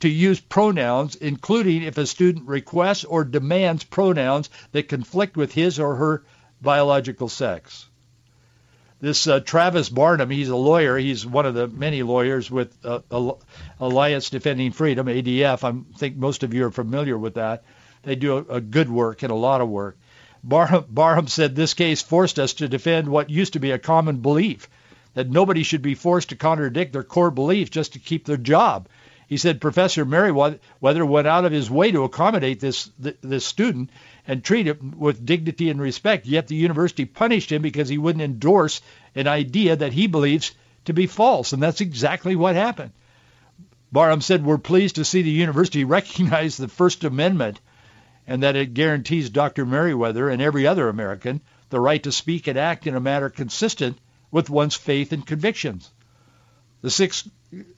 to 0.06 0.10
use 0.12 0.40
pronouns, 0.40 1.16
including 1.16 1.82
if 1.82 1.98
a 1.98 2.06
student 2.06 2.48
requests 2.48 3.06
or 3.06 3.24
demands 3.24 3.84
pronouns 3.84 4.52
that 4.72 4.88
conflict 4.88 5.36
with 5.36 5.52
his 5.52 5.80
or 5.80 5.96
her 5.96 6.24
biological 6.62 7.28
sex. 7.28 7.88
This 9.02 9.26
uh, 9.26 9.40
Travis 9.40 9.90
Barnum, 9.90 10.30
he's 10.30 10.50
a 10.50 10.56
lawyer. 10.56 10.96
He's 10.96 11.26
one 11.26 11.48
of 11.48 11.56
the 11.56 11.68
many 11.68 12.04
lawyers 12.04 12.52
with 12.52 12.78
uh, 12.86 13.00
Alliance 13.80 14.30
Defending 14.30 14.74
Freedom, 14.74 15.08
ADF. 15.08 15.64
I 15.64 15.98
think 15.98 16.18
most 16.18 16.44
of 16.44 16.54
you 16.54 16.68
are 16.68 16.72
familiar 16.72 17.18
with 17.18 17.34
that. 17.34 17.64
They 18.04 18.16
do 18.16 18.38
a, 18.38 18.58
a 18.58 18.62
good 18.62 18.92
work 18.92 19.24
and 19.24 19.32
a 19.32 19.36
lot 19.36 19.62
of 19.62 19.70
work. 19.70 19.98
Barham, 20.44 20.86
Barham 20.88 21.28
said 21.28 21.56
this 21.56 21.74
case 21.74 22.04
forced 22.04 22.38
us 22.38 22.54
to 22.54 22.68
defend 22.68 23.08
what 23.08 23.32
used 23.32 23.54
to 23.54 23.60
be 23.60 23.72
a 23.72 23.80
common 23.80 24.18
belief, 24.18 24.70
that 25.16 25.32
nobody 25.32 25.64
should 25.64 25.82
be 25.82 25.96
forced 25.96 26.30
to 26.30 26.36
contradict 26.36 26.94
their 26.94 27.02
core 27.02 27.32
beliefs 27.32 27.72
just 27.72 27.94
to 27.94 28.00
keep 28.00 28.26
their 28.26 28.38
job. 28.38 28.88
He 29.28 29.38
said 29.38 29.62
Professor 29.62 30.06
Meriwether 30.06 31.06
went 31.06 31.28
out 31.28 31.46
of 31.46 31.52
his 31.52 31.70
way 31.70 31.92
to 31.92 32.04
accommodate 32.04 32.60
this 32.60 32.90
this 32.98 33.46
student 33.46 33.90
and 34.28 34.44
treat 34.44 34.68
him 34.68 34.96
with 34.98 35.26
dignity 35.26 35.70
and 35.70 35.82
respect. 35.82 36.26
Yet 36.26 36.48
the 36.48 36.56
university 36.56 37.06
punished 37.06 37.52
him 37.52 37.62
because 37.62 37.90
he 37.90 37.98
wouldn't 37.98 38.24
endorse 38.24 38.82
an 39.16 39.28
idea 39.28 39.76
that 39.76 39.94
he 39.94 40.08
believes 40.08 40.52
to 40.86 40.94
be 40.94 41.08
false, 41.08 41.54
and 41.54 41.62
that's 41.62 41.82
exactly 41.82 42.36
what 42.36 42.56
happened. 42.56 42.92
Barham 43.92 44.22
said, 44.22 44.44
we're 44.44 44.58
pleased 44.58 44.96
to 44.96 45.06
see 45.06 45.22
the 45.22 45.30
university 45.30 45.84
recognize 45.86 46.58
the 46.58 46.68
First 46.68 47.04
Amendment 47.04 47.60
and 48.28 48.44
that 48.44 48.56
it 48.56 48.74
guarantees 48.74 49.30
Dr. 49.30 49.66
Meriwether 49.66 50.30
and 50.30 50.42
every 50.42 50.68
other 50.68 50.90
American 50.90 51.42
the 51.70 51.80
right 51.80 52.02
to 52.04 52.12
speak 52.12 52.48
and 52.48 52.58
act 52.58 52.88
in 52.88 52.96
a 52.96 53.00
manner 53.00 53.30
consistent 53.30 53.98
with 54.32 54.50
one's 54.50 54.76
faith 54.76 55.14
and 55.14 55.26
convictions. 55.26 55.92
The 56.82 56.92
Sixth 56.92 57.30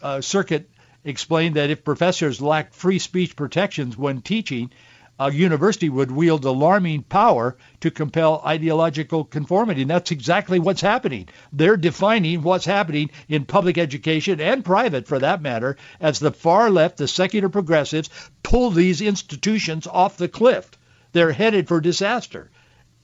uh, 0.01 0.21
Circuit 0.21 0.69
explained 1.07 1.55
that 1.55 1.69
if 1.69 1.83
professors 1.83 2.41
lacked 2.41 2.75
free 2.75 2.99
speech 2.99 3.35
protections 3.35 3.97
when 3.97 4.21
teaching, 4.21 4.71
a 5.19 5.31
university 5.31 5.89
would 5.89 6.11
wield 6.11 6.45
alarming 6.45 7.01
power 7.01 7.57
to 7.79 7.89
compel 7.89 8.41
ideological 8.45 9.23
conformity. 9.23 9.81
And 9.81 9.89
that's 9.89 10.11
exactly 10.11 10.59
what's 10.59 10.81
happening. 10.81 11.27
They're 11.51 11.77
defining 11.77 12.43
what's 12.43 12.65
happening 12.65 13.09
in 13.27 13.45
public 13.45 13.79
education 13.79 14.39
and 14.39 14.63
private, 14.63 15.07
for 15.07 15.17
that 15.17 15.41
matter, 15.41 15.77
as 15.99 16.19
the 16.19 16.31
far 16.31 16.69
left, 16.69 16.97
the 16.97 17.07
secular 17.07 17.49
progressives, 17.49 18.09
pull 18.43 18.69
these 18.69 19.01
institutions 19.01 19.87
off 19.87 20.17
the 20.17 20.27
cliff. 20.27 20.69
They're 21.13 21.31
headed 21.31 21.67
for 21.67 21.81
disaster. 21.81 22.51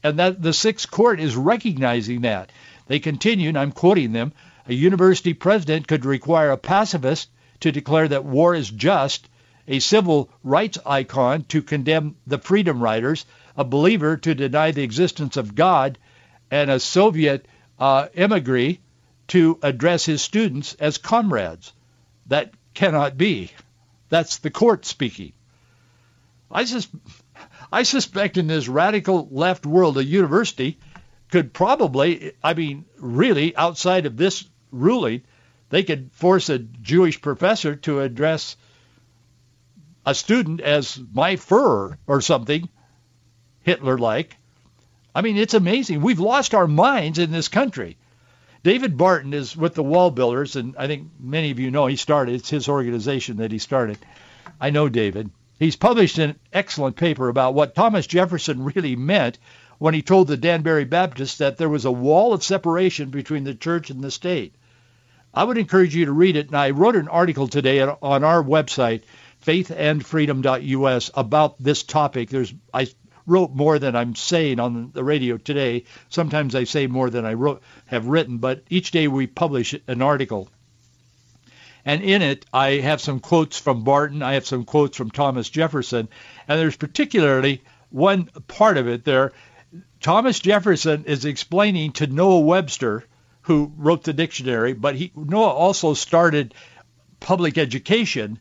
And 0.04 0.20
that 0.20 0.42
the 0.42 0.54
Sixth 0.54 0.92
Court 0.92 1.20
is 1.20 1.36
recognizing 1.36 2.22
that. 2.22 2.52
They 2.86 3.00
continue, 3.00 3.50
and 3.50 3.58
I'm 3.58 3.72
quoting 3.72 4.12
them, 4.12 4.34
a 4.68 4.74
university 4.74 5.34
president 5.34 5.88
could 5.88 6.06
require 6.06 6.52
a 6.52 6.58
pacifist 6.58 7.30
to 7.64 7.72
declare 7.72 8.10
that 8.10 8.26
war 8.26 8.54
is 8.54 8.70
just, 8.70 9.30
a 9.70 9.80
civil 9.80 10.30
rights 10.44 10.78
icon 10.86 11.46
to 11.46 11.62
condemn 11.62 12.18
the 12.28 12.38
freedom 12.38 12.84
riders, 12.84 13.26
a 13.56 13.64
believer 13.64 14.18
to 14.18 14.36
deny 14.36 14.72
the 14.72 14.84
existence 14.84 15.38
of 15.38 15.56
God, 15.56 15.98
and 16.52 16.70
a 16.70 16.78
Soviet 16.78 17.48
uh, 17.80 18.08
emigre 18.16 18.80
to 19.30 19.58
address 19.64 20.06
his 20.06 20.22
students 20.22 20.74
as 20.74 20.98
comrades. 20.98 21.72
That 22.26 22.54
cannot 22.74 23.18
be. 23.18 23.52
That's 24.10 24.40
the 24.40 24.52
court 24.52 24.86
speaking. 24.86 25.32
I, 26.52 26.66
sus- 26.66 26.90
I 27.72 27.84
suspect 27.84 28.38
in 28.38 28.48
this 28.48 28.68
radical 28.68 29.30
left 29.32 29.66
world, 29.66 29.98
a 29.98 30.04
university 30.04 30.80
could 31.32 31.54
probably, 31.54 32.34
I 32.44 32.56
mean, 32.56 32.84
really, 32.98 33.56
outside 33.56 34.06
of 34.06 34.18
this 34.18 34.44
ruling, 34.70 35.22
they 35.74 35.82
could 35.82 36.12
force 36.14 36.50
a 36.50 36.60
Jewish 36.60 37.20
professor 37.20 37.76
to 37.78 38.02
address 38.02 38.58
a 40.06 40.14
student 40.14 40.62
as 40.62 41.00
my 41.12 41.36
Führer 41.36 41.98
or 42.06 42.22
something, 42.22 42.70
Hitler-like. 43.64 44.38
I 45.16 45.24
mean, 45.24 45.36
it's 45.36 45.56
amazing. 45.56 46.02
We've 46.02 46.20
lost 46.20 46.54
our 46.54 46.68
minds 46.68 47.18
in 47.18 47.32
this 47.32 47.48
country. 47.48 47.98
David 48.62 48.98
Barton 48.98 49.34
is 49.34 49.58
with 49.58 49.74
the 49.74 49.82
Wall 49.82 50.12
Builders, 50.12 50.56
and 50.56 50.76
I 50.78 50.86
think 50.86 51.08
many 51.20 51.50
of 51.50 51.60
you 51.60 51.72
know 51.72 51.88
he 51.88 51.96
started. 51.96 52.36
It's 52.36 52.52
his 52.52 52.70
organization 52.70 53.38
that 53.38 53.52
he 53.52 53.58
started. 53.58 53.98
I 54.62 54.70
know 54.70 54.90
David. 54.90 55.32
He's 55.58 55.76
published 55.76 56.20
an 56.20 56.36
excellent 56.54 56.98
paper 56.98 57.30
about 57.30 57.56
what 57.56 57.74
Thomas 57.74 58.06
Jefferson 58.06 58.64
really 58.64 58.96
meant 58.96 59.40
when 59.80 59.96
he 59.96 60.04
told 60.04 60.28
the 60.28 60.38
Danbury 60.38 60.86
Baptists 60.86 61.40
that 61.40 61.58
there 61.58 61.68
was 61.68 61.86
a 61.86 61.92
wall 61.92 62.32
of 62.32 62.44
separation 62.44 63.10
between 63.10 63.44
the 63.44 63.56
church 63.56 63.90
and 63.90 64.04
the 64.04 64.12
state. 64.12 64.54
I 65.34 65.44
would 65.44 65.58
encourage 65.58 65.96
you 65.96 66.06
to 66.06 66.12
read 66.12 66.36
it, 66.36 66.48
and 66.48 66.56
I 66.56 66.70
wrote 66.70 66.96
an 66.96 67.08
article 67.08 67.48
today 67.48 67.82
on 67.82 68.24
our 68.24 68.44
website, 68.44 69.02
faithandfreedom.us, 69.46 71.12
about 71.16 71.62
this 71.62 71.84
topic. 71.84 72.30
There's 72.30 72.54
I 72.74 72.88
wrote 73.26 73.56
more 73.56 73.80
than 73.80 73.96
I'm 73.96 74.16
saying 74.16 74.60
on 74.60 74.92
the 74.92 75.04
radio 75.04 75.38
today. 75.38 75.86
Sometimes 76.10 76.56
I 76.56 76.66
say 76.66 76.88
more 76.88 77.10
than 77.10 77.26
I 77.26 77.34
wrote, 77.34 77.62
have 77.86 78.06
written, 78.08 78.38
but 78.38 78.64
each 78.70 78.92
day 78.92 79.08
we 79.08 79.28
publish 79.28 79.76
an 79.88 80.02
article. 80.02 80.50
And 81.86 82.02
in 82.02 82.22
it, 82.22 82.46
I 82.54 82.76
have 82.76 83.02
some 83.02 83.20
quotes 83.20 83.58
from 83.58 83.84
Barton. 83.84 84.22
I 84.22 84.34
have 84.34 84.46
some 84.46 84.64
quotes 84.66 84.96
from 84.96 85.12
Thomas 85.12 85.50
Jefferson. 85.50 86.08
And 86.48 86.60
there's 86.60 86.78
particularly 86.78 87.62
one 87.90 88.30
part 88.48 88.78
of 88.78 88.88
it 88.88 89.04
there. 89.04 89.34
Thomas 90.00 90.40
Jefferson 90.40 91.06
is 91.06 91.26
explaining 91.26 91.94
to 91.94 92.08
Noah 92.08 92.40
Webster, 92.40 93.06
who 93.44 93.72
wrote 93.78 94.04
the 94.04 94.14
dictionary, 94.14 94.74
but 94.74 94.96
he 94.96 95.12
Noah 95.16 95.50
also 95.50 95.94
started 95.94 96.54
public 97.20 97.58
education 97.58 98.40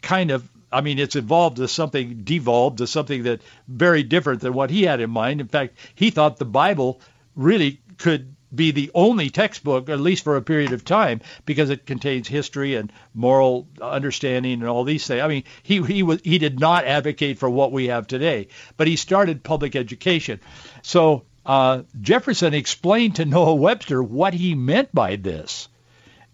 kind 0.00 0.30
of 0.30 0.48
I 0.72 0.80
mean, 0.80 0.98
it's 0.98 1.16
evolved 1.16 1.58
to 1.58 1.68
something 1.68 2.22
devolved 2.24 2.78
to 2.78 2.86
something 2.86 3.24
that 3.24 3.42
very 3.68 4.02
different 4.02 4.40
than 4.40 4.54
what 4.54 4.70
he 4.70 4.84
had 4.84 5.00
in 5.00 5.10
mind. 5.10 5.40
In 5.42 5.48
fact, 5.48 5.76
he 5.94 6.10
thought 6.10 6.38
the 6.38 6.46
Bible 6.46 7.00
really 7.36 7.82
could 7.98 8.34
be 8.54 8.70
the 8.70 8.90
only 8.94 9.30
textbook, 9.30 9.88
at 9.88 10.00
least 10.00 10.24
for 10.24 10.36
a 10.36 10.42
period 10.42 10.72
of 10.72 10.84
time, 10.84 11.20
because 11.46 11.70
it 11.70 11.86
contains 11.86 12.28
history 12.28 12.74
and 12.74 12.92
moral 13.14 13.68
understanding 13.80 14.60
and 14.60 14.68
all 14.68 14.84
these 14.84 15.06
things. 15.06 15.22
I 15.22 15.28
mean, 15.28 15.44
he 15.62 15.82
he 15.82 16.02
was 16.02 16.20
he 16.22 16.38
did 16.38 16.58
not 16.58 16.84
advocate 16.84 17.38
for 17.38 17.48
what 17.48 17.72
we 17.72 17.88
have 17.88 18.06
today, 18.06 18.48
but 18.76 18.86
he 18.86 18.96
started 18.96 19.42
public 19.42 19.76
education. 19.76 20.40
So 20.82 21.24
uh, 21.44 21.82
Jefferson 22.00 22.54
explained 22.54 23.16
to 23.16 23.24
Noah 23.24 23.54
Webster 23.54 24.02
what 24.02 24.34
he 24.34 24.54
meant 24.54 24.94
by 24.94 25.16
this. 25.16 25.68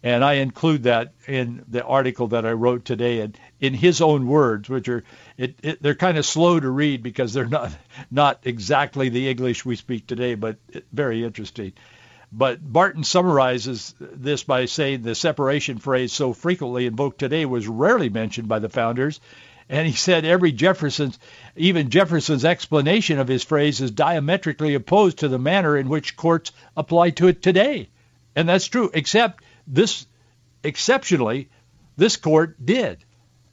And 0.02 0.24
I 0.24 0.34
include 0.34 0.84
that 0.84 1.12
in 1.26 1.64
the 1.66 1.84
article 1.84 2.28
that 2.28 2.46
I 2.46 2.52
wrote 2.52 2.84
today 2.84 3.20
and 3.20 3.36
in 3.60 3.74
his 3.74 4.00
own 4.00 4.28
words, 4.28 4.68
which 4.68 4.88
are 4.88 5.02
it, 5.36 5.58
it, 5.60 5.82
they're 5.82 5.96
kind 5.96 6.16
of 6.16 6.24
slow 6.24 6.60
to 6.60 6.70
read 6.70 7.02
because 7.02 7.32
they're 7.32 7.46
not 7.46 7.72
not 8.10 8.40
exactly 8.44 9.08
the 9.08 9.28
English 9.28 9.64
we 9.64 9.74
speak 9.74 10.06
today, 10.06 10.36
but 10.36 10.58
very 10.92 11.24
interesting. 11.24 11.72
But 12.30 12.60
Barton 12.62 13.04
summarizes 13.04 13.94
this 13.98 14.44
by 14.44 14.66
saying 14.66 15.02
the 15.02 15.14
separation 15.14 15.78
phrase 15.78 16.12
so 16.12 16.32
frequently 16.32 16.86
invoked 16.86 17.18
today 17.18 17.44
was 17.46 17.66
rarely 17.66 18.10
mentioned 18.10 18.48
by 18.48 18.60
the 18.60 18.68
founders. 18.68 19.18
And 19.68 19.86
he 19.86 19.92
said 19.92 20.24
every 20.24 20.52
Jefferson's, 20.52 21.18
even 21.54 21.90
Jefferson's 21.90 22.44
explanation 22.44 23.18
of 23.18 23.28
his 23.28 23.44
phrase 23.44 23.80
is 23.80 23.90
diametrically 23.90 24.74
opposed 24.74 25.18
to 25.18 25.28
the 25.28 25.38
manner 25.38 25.76
in 25.76 25.88
which 25.88 26.16
courts 26.16 26.52
apply 26.76 27.10
to 27.10 27.28
it 27.28 27.42
today. 27.42 27.90
And 28.34 28.48
that's 28.48 28.66
true, 28.66 28.90
except 28.94 29.44
this, 29.66 30.06
exceptionally, 30.62 31.50
this 31.96 32.16
court 32.16 32.64
did. 32.64 33.04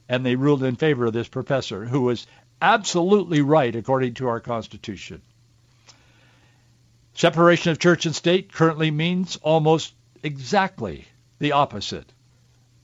And 0.08 0.24
they 0.24 0.36
ruled 0.36 0.62
in 0.62 0.76
favor 0.76 1.06
of 1.06 1.12
this 1.12 1.28
professor, 1.28 1.84
who 1.84 2.02
was 2.02 2.26
absolutely 2.62 3.42
right 3.42 3.74
according 3.74 4.14
to 4.14 4.28
our 4.28 4.40
Constitution. 4.40 5.20
Separation 7.14 7.72
of 7.72 7.78
church 7.78 8.06
and 8.06 8.14
state 8.14 8.52
currently 8.52 8.90
means 8.90 9.36
almost 9.36 9.92
exactly 10.22 11.06
the 11.38 11.52
opposite 11.52 12.10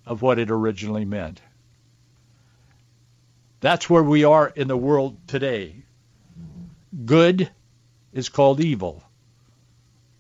of 0.05 0.21
what 0.21 0.39
it 0.39 0.51
originally 0.51 1.05
meant. 1.05 1.41
That's 3.63 3.89
where 3.89 4.03
we 4.03 4.25
are 4.25 4.47
in 4.47 4.69
the 4.69 4.77
world 4.77 5.17
today. 5.27 5.77
Good 7.07 7.51
is 8.13 8.29
called 8.29 8.61
evil, 8.61 9.03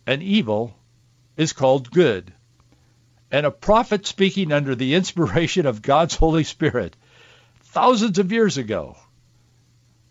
and 0.07 0.23
evil 0.23 0.75
is 1.37 1.53
called 1.53 1.91
good 1.91 2.33
and 3.33 3.47
a 3.47 3.51
prophet 3.51 4.07
speaking 4.07 4.53
under 4.53 4.75
the 4.75 4.95
inspiration 4.95 5.67
of 5.67 5.83
God's 5.83 6.15
Holy 6.15 6.45
Spirit 6.45 6.95
thousands 7.63 8.19
of 8.19 8.31
years 8.31 8.59
ago 8.59 8.97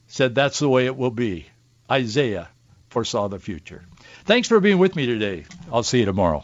said 0.08 0.36
that's 0.36 0.60
the 0.60 0.68
way 0.68 0.88
it 0.88 0.98
will 0.98 1.12
be. 1.12 1.46
Isaiah 1.90 2.50
foresaw 2.90 3.30
the 3.30 3.40
future. 3.40 3.84
Thanks 4.26 4.50
for 4.50 4.60
being 4.60 4.80
with 4.80 4.96
me 4.96 5.06
today. 5.06 5.46
I'll 5.72 5.84
see 5.84 6.00
you 6.00 6.06
tomorrow. 6.06 6.44